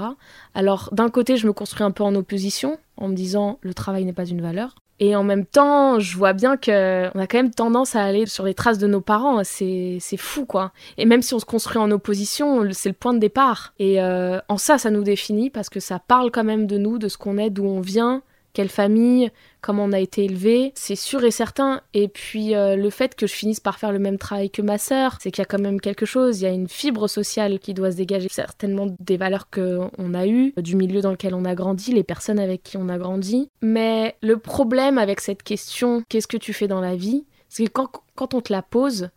[0.54, 4.06] Alors d'un côté, je me construis un peu en opposition, en me disant le travail
[4.06, 4.76] n'est pas une valeur.
[5.00, 8.26] Et en même temps, je vois bien que on a quand même tendance à aller
[8.26, 9.44] sur les traces de nos parents.
[9.44, 10.72] C'est, c'est fou, quoi.
[10.98, 13.74] Et même si on se construit en opposition, c'est le point de départ.
[13.78, 16.98] Et euh, en ça, ça nous définit parce que ça parle quand même de nous,
[16.98, 18.22] de ce qu'on est, d'où on vient,
[18.56, 19.30] quelle famille,
[19.60, 21.82] comment on a été élevé, c'est sûr et certain.
[21.94, 24.78] Et puis euh, le fait que je finisse par faire le même travail que ma
[24.78, 27.60] sœur, c'est qu'il y a quand même quelque chose, il y a une fibre sociale
[27.60, 31.44] qui doit se dégager, certainement des valeurs qu'on a eues, du milieu dans lequel on
[31.44, 33.50] a grandi, les personnes avec qui on a grandi.
[33.62, 37.72] Mais le problème avec cette question, qu'est-ce que tu fais dans la vie, c'est que
[37.72, 39.10] quand, quand on te la pose,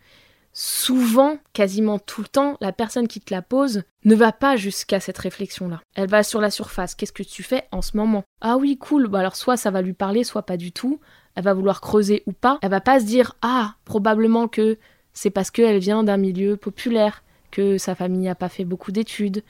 [0.52, 5.00] souvent, quasiment tout le temps, la personne qui te la pose ne va pas jusqu'à
[5.00, 5.80] cette réflexion-là.
[5.94, 6.94] Elle va sur la surface.
[6.94, 8.24] Qu'est-ce que tu fais en ce moment?
[8.40, 9.08] Ah oui, cool.
[9.08, 11.00] Bah alors soit ça va lui parler, soit pas du tout.
[11.34, 12.58] Elle va vouloir creuser ou pas.
[12.62, 14.78] Elle va pas se dire ah probablement que
[15.12, 19.42] c'est parce qu'elle vient d'un milieu populaire, que sa famille n'a pas fait beaucoup d'études,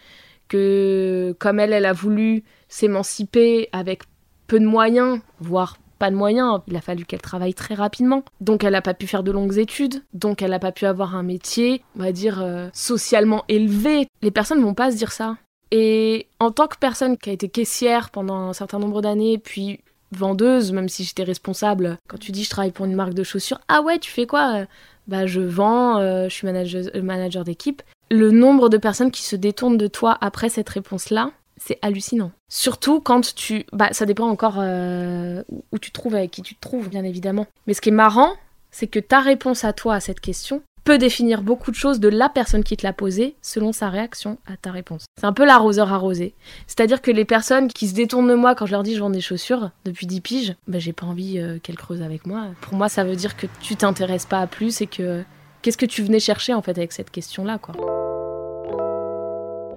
[0.48, 4.02] que comme elle, elle a voulu s'émanciper avec
[4.46, 8.22] peu de moyens, voire pas de moyens, il a fallu qu'elle travaille très rapidement.
[8.40, 11.16] Donc elle n'a pas pu faire de longues études, donc elle n'a pas pu avoir
[11.16, 14.08] un métier, on va dire, euh, socialement élevé.
[14.22, 15.36] Les personnes ne vont pas se dire ça.
[15.70, 19.80] Et en tant que personne qui a été caissière pendant un certain nombre d'années, puis
[20.12, 23.60] vendeuse, même si j'étais responsable, quand tu dis je travaille pour une marque de chaussures,
[23.68, 24.64] ah ouais, tu fais quoi
[25.06, 27.82] Bah je vends, euh, je suis manager, manager d'équipe.
[28.10, 32.30] Le nombre de personnes qui se détournent de toi après cette réponse-là, c'est hallucinant.
[32.48, 33.64] Surtout quand tu...
[33.72, 35.42] Bah ça dépend encore euh,
[35.72, 37.46] où tu te trouves, avec qui tu te trouves, bien évidemment.
[37.66, 38.32] Mais ce qui est marrant,
[38.70, 42.08] c'est que ta réponse à toi à cette question peut définir beaucoup de choses de
[42.08, 45.04] la personne qui te l'a posée selon sa réaction à ta réponse.
[45.20, 46.32] C'est un peu l'arroseur arrosé.
[46.66, 49.10] C'est-à-dire que les personnes qui se détournent de moi quand je leur dis je vends
[49.10, 52.46] des chaussures depuis 10 piges, bah j'ai pas envie euh, qu'elles creusent avec moi.
[52.62, 55.22] Pour moi, ça veut dire que tu t'intéresses pas à plus et que
[55.60, 57.97] qu'est-ce que tu venais chercher en fait avec cette question-là quoi.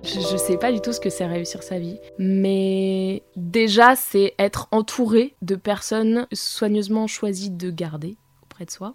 [0.03, 1.99] Je, sais pas du tout ce que c'est réussir sa vie.
[2.17, 8.93] Mais déjà, c'est être entouré de personnes soigneusement choisies de garder auprès de soi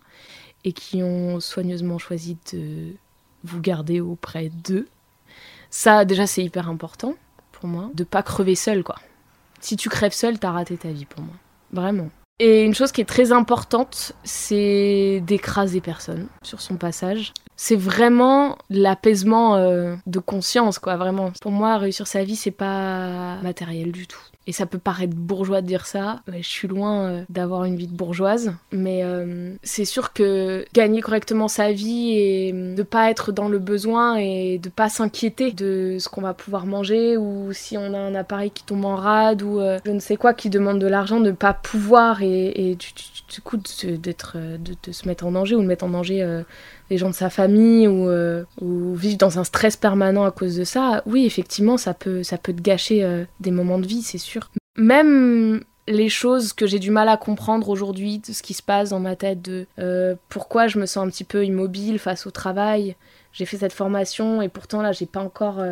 [0.65, 2.93] et qui ont soigneusement choisi de
[3.45, 4.89] vous garder auprès d'eux.
[5.71, 7.15] Ça, déjà, c'est hyper important
[7.53, 7.91] pour moi.
[7.95, 8.97] De pas crever seul, quoi.
[9.61, 11.35] Si tu crèves seul, t'as raté ta vie pour moi.
[11.73, 12.11] Vraiment.
[12.39, 17.33] Et une chose qui est très importante, c'est d'écraser personne sur son passage.
[17.57, 21.33] C'est vraiment l'apaisement euh, de conscience, quoi, vraiment.
[21.41, 24.21] Pour moi, réussir sa vie, c'est pas matériel du tout.
[24.47, 26.21] Et ça peut paraître bourgeois de dire ça.
[26.29, 28.55] je suis loin euh, d'avoir une vie de bourgeoise.
[28.71, 33.59] Mais euh, c'est sûr que gagner correctement sa vie et de pas être dans le
[33.59, 37.99] besoin et de pas s'inquiéter de ce qu'on va pouvoir manger ou si on a
[37.99, 40.87] un appareil qui tombe en rade ou euh, je ne sais quoi qui demande de
[40.87, 45.67] l'argent, de pas pouvoir et, du, coup d'être, de, se mettre en danger ou de
[45.67, 46.23] mettre en danger
[46.91, 50.57] les gens de sa famille ou, euh, ou, vivre dans un stress permanent à cause
[50.57, 54.03] de ça, oui, effectivement, ça peut, ça peut te gâcher euh, des moments de vie,
[54.03, 54.51] c'est sûr.
[54.77, 58.91] Même les choses que j'ai du mal à comprendre aujourd'hui, de ce qui se passe
[58.91, 62.31] dans ma tête, de euh, pourquoi je me sens un petit peu immobile face au
[62.31, 62.97] travail.
[63.33, 65.63] J'ai fait cette formation et pourtant là, j'ai pas encore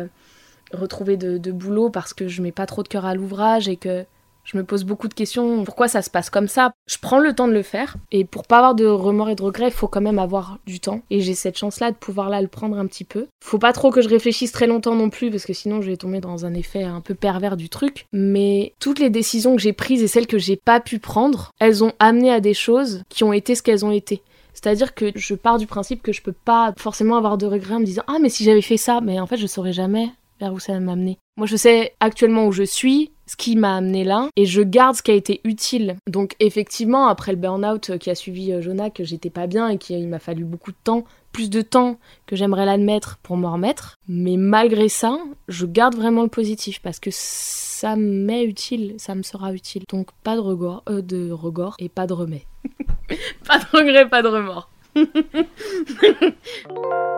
[0.71, 3.75] retrouvé de, de, boulot parce que je mets pas trop de cœur à l'ouvrage et
[3.75, 4.05] que
[4.45, 5.63] je me pose beaucoup de questions.
[5.63, 6.71] Pourquoi ça se passe comme ça?
[6.87, 7.97] Je prends le temps de le faire.
[8.11, 10.79] Et pour pas avoir de remords et de regrets, il faut quand même avoir du
[10.79, 11.01] temps.
[11.09, 13.27] Et j'ai cette chance-là de pouvoir là le prendre un petit peu.
[13.43, 15.97] Faut pas trop que je réfléchisse très longtemps non plus, parce que sinon je vais
[15.97, 18.05] tomber dans un effet un peu pervers du truc.
[18.13, 21.83] Mais toutes les décisions que j'ai prises et celles que j'ai pas pu prendre, elles
[21.83, 24.21] ont amené à des choses qui ont été ce qu'elles ont été.
[24.53, 27.79] C'est-à-dire que je pars du principe que je peux pas forcément avoir de regrets en
[27.79, 30.53] me disant Ah, mais si j'avais fait ça, mais en fait, je saurais jamais vers
[30.53, 31.17] où ça va m'amener.
[31.37, 34.95] Moi, je sais actuellement où je suis, ce qui m'a amené là, et je garde
[34.95, 35.97] ce qui a été utile.
[36.07, 39.77] Donc, effectivement, après le burn-out qui a suivi euh, Jonah, que j'étais pas bien et
[39.77, 43.97] qu'il m'a fallu beaucoup de temps, plus de temps que j'aimerais l'admettre pour m'en remettre.
[44.07, 45.17] Mais malgré ça,
[45.49, 49.83] je garde vraiment le positif parce que ça m'est utile, ça me sera utile.
[49.89, 51.35] Donc, pas de regard, euh, de
[51.79, 52.45] et pas de remets.
[53.45, 54.69] pas de regret, pas de remords.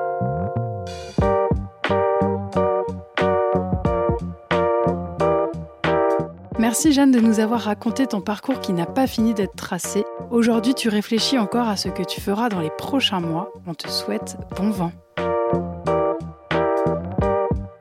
[6.60, 10.04] Merci Jeanne de nous avoir raconté ton parcours qui n'a pas fini d'être tracé.
[10.32, 13.54] Aujourd'hui, tu réfléchis encore à ce que tu feras dans les prochains mois.
[13.68, 14.92] On te souhaite bon vent.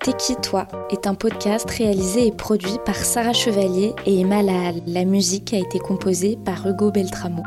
[0.00, 4.72] T'es qui toi est un podcast réalisé et produit par Sarah Chevalier et Emma La
[4.86, 7.42] La musique a été composée par Hugo Beltramo.